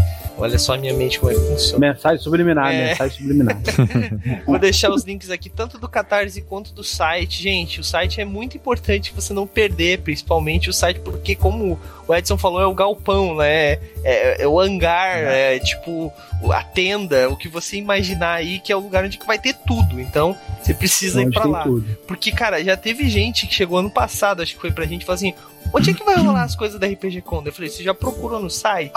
[0.40, 1.88] Olha só a minha mente como é que funciona.
[1.92, 2.88] Mensagem subliminar, É.
[2.90, 3.56] mensagem subliminar.
[4.46, 7.42] Vou deixar os links aqui, tanto do Catarse quanto do site.
[7.42, 12.14] Gente, o site é muito importante você não perder, principalmente o site, porque, como o
[12.14, 13.78] Edson falou, é o galpão, né?
[14.04, 16.12] É, é o hangar, é tipo
[16.52, 20.00] a tenda, o que você imaginar aí, que é o lugar onde vai ter tudo.
[20.00, 21.62] Então, você precisa ir Onde pra tem lá.
[21.64, 21.98] tudo.
[22.06, 25.04] Porque, cara, já teve gente que chegou ano passado, acho que foi pra gente, e
[25.04, 25.34] falou assim:
[25.72, 27.42] onde é que vai rolar as coisas da RPG Con?
[27.44, 28.92] Eu falei: você já procurou no site?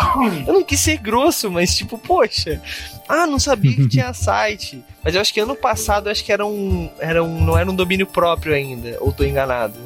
[0.47, 2.61] Eu não quis ser grosso, mas tipo, poxa,
[3.07, 4.83] ah, não sabia que tinha site.
[5.03, 7.43] Mas eu acho que ano passado, eu acho que era um, era um.
[7.43, 9.79] Não era um domínio próprio ainda, ou tô enganado.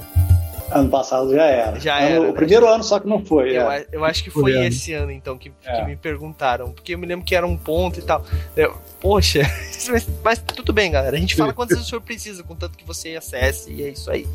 [0.72, 1.80] Ano passado já era.
[1.80, 2.32] Já Ano- era, O né?
[2.34, 3.55] primeiro ano só que não foi.
[3.57, 3.86] Eu, é.
[3.91, 4.63] eu acho que Foi foi ano.
[4.66, 5.86] esse ano, então, que, que É.
[5.86, 6.72] me perguntaram.
[6.72, 8.26] Porque eu me lembro que era um ponto e tal.
[8.55, 9.41] Eu, poxa,
[9.89, 11.16] mas, mas tudo bem, galera.
[11.16, 14.09] A gente fala quantas vezes o senhor precisa, contanto que você acesse, e é isso
[14.09, 14.28] aí.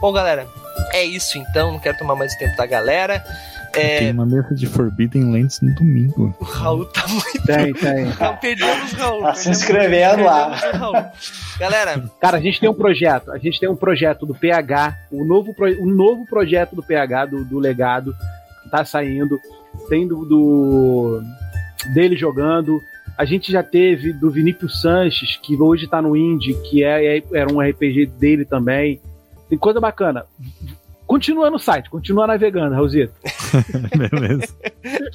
[0.00, 0.46] Bom, galera,
[0.92, 1.72] é isso então.
[1.72, 3.24] Não quero tomar mais o tempo da galera.
[3.74, 6.34] É, Tem uma mesa de Forbidden Lands no domingo.
[6.38, 7.42] o Raul tá muito.
[7.46, 8.04] Tem, tem.
[8.20, 9.22] Não, perdemos o Raul.
[9.22, 11.10] Tá se inscrevendo lá.
[11.58, 15.24] Galera, Cara, a gente tem um projeto, a gente tem um projeto do PH, o
[15.24, 18.14] novo, pro- o novo projeto do PH, do, do legado,
[18.62, 19.38] que tá saindo.
[19.88, 21.22] Tem do, do-
[21.94, 22.80] dele jogando.
[23.16, 27.22] A gente já teve do Vinícius Sanches, que hoje tá no Indie, que é, é-
[27.32, 29.00] era um RPG dele também.
[29.48, 30.24] Tem coisa bacana.
[31.06, 33.12] Continua no site, continua navegando, Raulzito.
[33.96, 34.48] Beleza.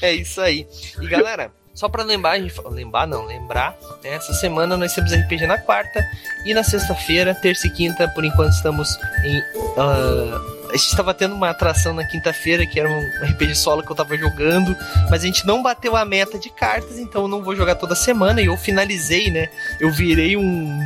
[0.01, 0.67] É isso aí.
[1.01, 4.93] E galera, só pra lembrar, a gente fa- lembrar não, lembrar, né, essa semana nós
[4.93, 6.03] temos RPG na quarta
[6.45, 9.41] e na sexta-feira, terça e quinta, por enquanto estamos em.
[9.77, 13.89] ah, a gente estava tendo uma atração na quinta-feira, que era um RPG solo que
[13.89, 14.75] eu tava jogando,
[15.09, 17.95] mas a gente não bateu a meta de cartas, então eu não vou jogar toda
[17.95, 18.41] semana.
[18.41, 19.47] E eu finalizei, né?
[19.79, 20.77] Eu virei um.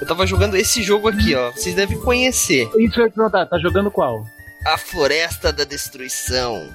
[0.00, 1.50] Eu tava jogando esse jogo aqui, ó.
[1.50, 2.68] Vocês devem conhecer.
[2.78, 4.22] Isso eu ia perguntar, tá jogando qual?
[4.64, 6.68] A Floresta da Destruição.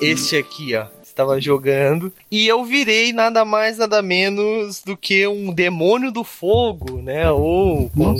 [0.00, 0.86] Este aqui, ó.
[1.02, 2.12] Estava jogando.
[2.30, 7.30] E eu virei nada mais, nada menos do que um demônio do fogo, né?
[7.30, 7.88] Ou.
[7.90, 8.18] Como,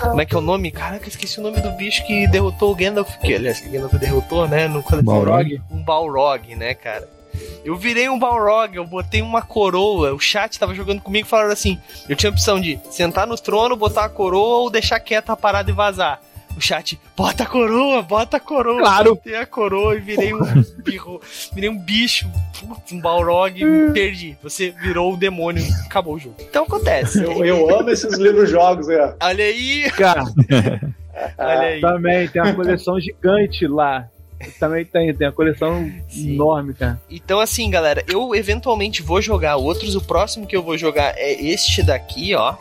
[0.00, 0.70] como é que é o nome?
[0.70, 3.14] Caraca, esqueci o nome do bicho que derrotou o Gandalf.
[3.18, 4.66] Que, aliás, que Gandalf derrotou, né?
[4.66, 5.60] No Balrog.
[5.70, 7.08] Um Balrog, né, cara?
[7.62, 10.14] Eu virei um Balrog, eu botei uma coroa.
[10.14, 11.78] O chat tava jogando comigo e falaram assim:
[12.08, 15.36] eu tinha a opção de sentar no trono, botar a coroa ou deixar quieta a
[15.36, 16.20] parada e vazar.
[16.56, 18.78] O chat, bota a coroa, bota a coroa.
[18.78, 19.14] Claro.
[19.14, 20.40] Botei a coroa e virei um
[20.84, 21.20] birro,
[21.54, 22.30] virei um bicho,
[22.92, 24.36] um Balrog, me perdi.
[24.42, 26.36] Você virou o demônio, acabou o jogo.
[26.40, 27.22] Então acontece.
[27.22, 28.98] Eu, eu amo esses livros jogos aí.
[28.98, 29.12] ó.
[29.22, 30.24] Olha aí, Cara,
[31.38, 31.80] olha aí.
[31.80, 34.06] também tem uma coleção gigante lá.
[34.58, 36.34] Também tem, tem uma coleção Sim.
[36.34, 37.00] enorme, cara.
[37.08, 39.94] Então, assim, galera, eu eventualmente vou jogar outros.
[39.94, 42.54] O próximo que eu vou jogar é este daqui, ó.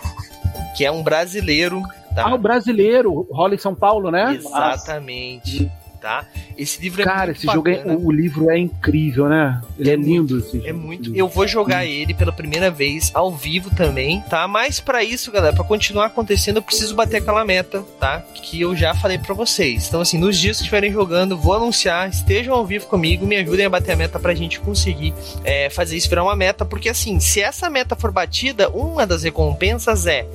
[0.78, 1.82] Que é um brasileiro,
[2.16, 2.24] tá?
[2.28, 4.36] Ah, o brasileiro, rola em São Paulo, né?
[4.36, 5.70] Exatamente.
[6.02, 6.26] Tá?
[6.58, 7.96] Esse livro é Cara, muito esse jogo é, bacana.
[7.96, 9.62] o livro é incrível, né?
[9.78, 10.40] Ele é, É lindo.
[10.40, 11.16] esse É muito.
[11.16, 14.48] Eu vou jogar ele pela primeira vez ao vivo também, tá?
[14.48, 18.20] Mas pra isso, galera, pra continuar acontecendo, eu preciso bater aquela meta, tá?
[18.34, 19.88] Que eu já falei pra vocês.
[19.90, 23.68] Então, assim, nos dias que estiverem jogando, vou anunciar, estejam ao vivo comigo, me ajudem
[23.68, 27.20] a bater a meta pra gente conseguir é, fazer isso virar uma meta, porque assim,
[27.20, 30.26] se essa meta for batida, uma das recompensas é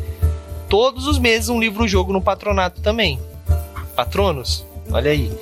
[0.69, 3.21] todos os meses um livro-jogo no patronato também.
[3.95, 4.65] Patronos?
[4.91, 5.33] Olha aí.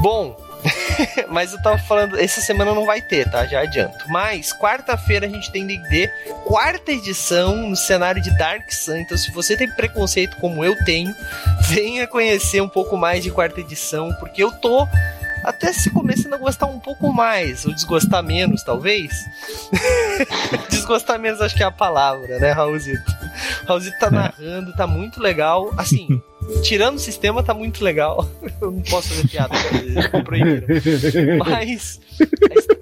[0.00, 0.36] Bom,
[1.28, 3.46] mas eu tava falando, essa semana não vai ter, tá?
[3.46, 3.98] Já adianto.
[4.08, 6.08] Mas quarta-feira a gente tem D&D,
[6.44, 8.96] quarta edição no cenário de Dark Sun.
[8.96, 11.14] Então, se você tem preconceito como eu tenho,
[11.68, 14.86] venha conhecer um pouco mais de quarta edição, porque eu tô
[15.44, 19.10] até se começando a gostar um pouco mais, ou desgostar menos, talvez.
[20.68, 23.10] desgostar menos acho que é a palavra, né, Raulzito?
[23.66, 25.72] Raulzito tá narrando, tá muito legal.
[25.76, 26.20] Assim,
[26.62, 28.28] tirando o sistema, tá muito legal.
[28.60, 30.66] Eu não posso fazer piada, eles proibiram.
[31.38, 32.00] Mas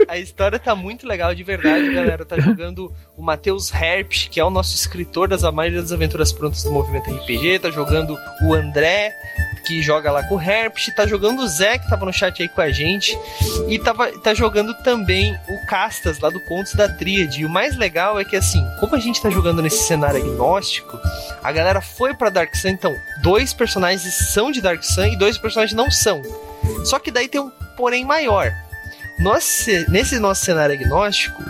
[0.08, 2.24] a his- a história tá muito legal, de verdade, galera.
[2.24, 6.62] Tá jogando o Matheus Herpsch, que é o nosso escritor das A das aventuras prontas
[6.62, 7.58] do movimento RPG.
[7.58, 9.12] Tá jogando o André,
[9.66, 10.94] que joga lá com o Herpsch.
[10.94, 13.18] Tá jogando o Zé, que tava no chat aí com a gente.
[13.68, 17.42] E tava, tá jogando também o Castas, lá do Contos da Tríade.
[17.42, 20.98] E o mais legal é que, assim, como a gente tá jogando nesse cenário agnóstico,
[21.42, 22.68] a galera foi pra Dark Sun.
[22.68, 24.02] Então, dois personagens
[24.32, 26.22] são de Dark Sun e dois personagens não são.
[26.84, 28.52] Só que daí tem um porém maior.
[29.18, 31.42] Nosso, nesse nosso cenário agnóstico,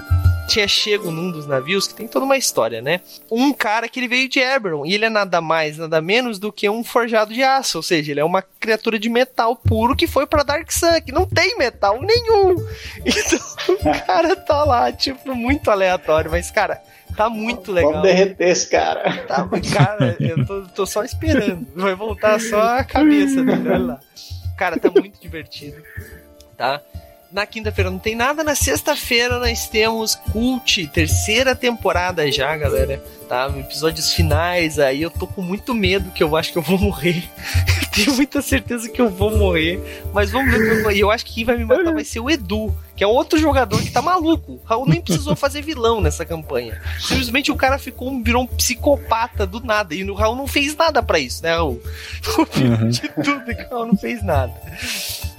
[0.49, 3.01] tinha chego num dos navios, que tem toda uma história, né?
[3.31, 6.51] Um cara que ele veio de Eberron, e ele é nada mais, nada menos do
[6.51, 10.07] que um forjado de aço, ou seja, ele é uma criatura de metal puro que
[10.07, 12.57] foi pra Dark Sun, que não tem metal nenhum.
[13.05, 16.81] Então, o cara tá lá, tipo, muito aleatório, mas, cara,
[17.17, 17.91] Tá muito legal.
[17.91, 19.25] Vamos derreter esse cara.
[19.27, 21.67] Tá, cara, eu tô, tô só esperando.
[21.75, 24.01] Vai voltar só a cabeça dele, olha lá.
[24.57, 25.83] Cara, tá muito divertido.
[26.57, 26.81] Tá?
[27.31, 33.05] Na quinta-feira não tem nada, na sexta-feira nós temos Cult, terceira temporada já, galera.
[33.29, 33.53] Tá?
[33.55, 37.23] Episódios finais aí, eu tô com muito medo que eu acho que eu vou morrer.
[37.95, 39.79] Tenho muita certeza que eu vou morrer.
[40.15, 40.97] Mas vamos ver.
[40.97, 43.39] E eu acho que quem vai me matar vai ser o Edu, que é outro
[43.39, 44.53] jogador que tá maluco.
[44.53, 46.81] O Raul nem precisou fazer vilão nessa campanha.
[46.99, 49.95] Simplesmente o cara ficou, virou um psicopata do nada.
[49.95, 51.83] E o Raul não fez nada para isso, né, Raul?
[52.59, 52.89] Uhum.
[52.89, 54.55] De tudo que o Raul não fez nada.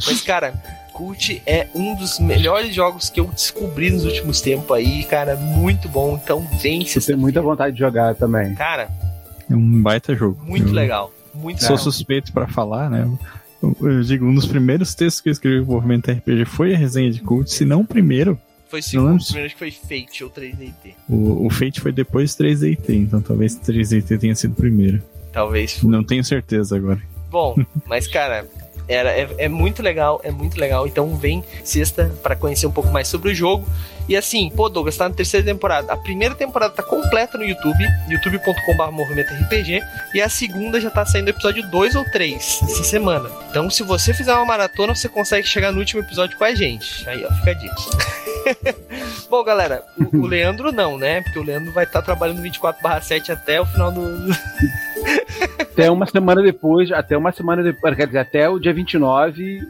[0.06, 0.54] Mas, cara,
[1.00, 5.88] Cult é um dos melhores jogos que eu descobri nos últimos tempos aí, cara, muito
[5.88, 6.20] bom.
[6.22, 8.54] Então vem Você tem muita vontade de jogar também.
[8.54, 8.90] Cara,
[9.50, 10.38] é um baita jogo.
[10.46, 11.14] Muito eu legal.
[11.34, 11.84] Muito Sou legal.
[11.86, 13.10] suspeito para falar, né?
[13.64, 16.78] Eu, eu, digo, um dos primeiros textos que eu escrevi no movimento RPG foi a
[16.78, 18.38] resenha de Cult, se não o primeiro.
[18.68, 20.96] Foi o segundo, o primeiro que foi Fate ou 3DT.
[21.08, 25.02] O, o Fate foi depois 3DT, então talvez 3DT tenha sido o primeiro.
[25.32, 25.80] Talvez.
[25.80, 25.90] Foi.
[25.90, 27.02] Não tenho certeza agora.
[27.32, 27.56] Bom,
[27.88, 28.46] mas cara,
[28.90, 30.88] era, é, é, muito legal, é muito legal.
[30.88, 33.66] Então vem sexta para conhecer um pouco mais sobre o jogo.
[34.08, 35.94] E assim, pô, Douglas, tá na terceira temporada.
[35.94, 39.82] A primeira temporada tá completa no YouTube, youtube.com.br movimento RPG.
[40.16, 43.30] E a segunda já tá saindo episódio 2 ou 3 essa semana.
[43.52, 47.08] Então, se você fizer uma maratona, você consegue chegar no último episódio com a gente.
[47.08, 47.76] Aí, ó, fica a dica.
[49.30, 51.22] Bom, galera, o, o, Leandro não, né?
[51.22, 54.02] Porque o Leandro vai estar tá trabalhando 24/7 até o final do.
[55.60, 59.62] Até uma semana depois, até uma semana depois, quer dizer, até o dia 29,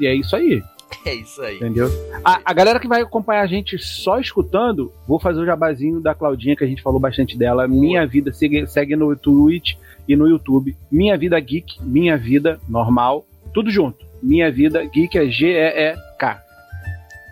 [0.00, 0.62] e é isso aí.
[1.04, 1.56] É isso aí.
[1.56, 1.88] Entendeu?
[2.24, 6.14] A, a galera que vai acompanhar a gente só escutando, vou fazer o jabazinho da
[6.14, 7.66] Claudinha, que a gente falou bastante dela.
[7.66, 9.74] Minha Vida, segue, segue no Twitch
[10.06, 10.76] e no YouTube.
[10.90, 14.04] Minha Vida Geek, Minha Vida Normal, tudo junto.
[14.22, 16.42] Minha Vida Geek é G-E-E-K.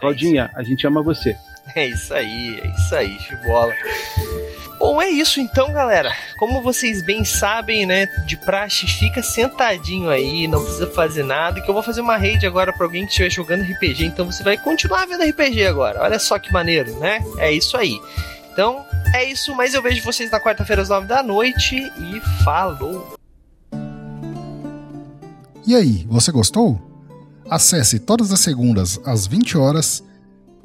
[0.00, 1.36] Claudinha, é a gente ama você.
[1.76, 3.72] É isso aí, é isso aí, bola.
[4.80, 6.10] Bom, é isso então, galera.
[6.38, 11.68] Como vocês bem sabem, né, de praxe, fica sentadinho aí, não precisa fazer nada, que
[11.68, 14.56] eu vou fazer uma raid agora para alguém que estiver jogando RPG, então você vai
[14.56, 16.00] continuar vendo RPG agora.
[16.00, 17.22] Olha só que maneiro, né?
[17.36, 18.00] É isso aí.
[18.50, 18.82] Então,
[19.14, 23.18] é isso, mas eu vejo vocês na quarta-feira às nove da noite e falou.
[25.66, 26.80] E aí, você gostou?
[27.50, 30.02] Acesse todas as segundas às 20 horas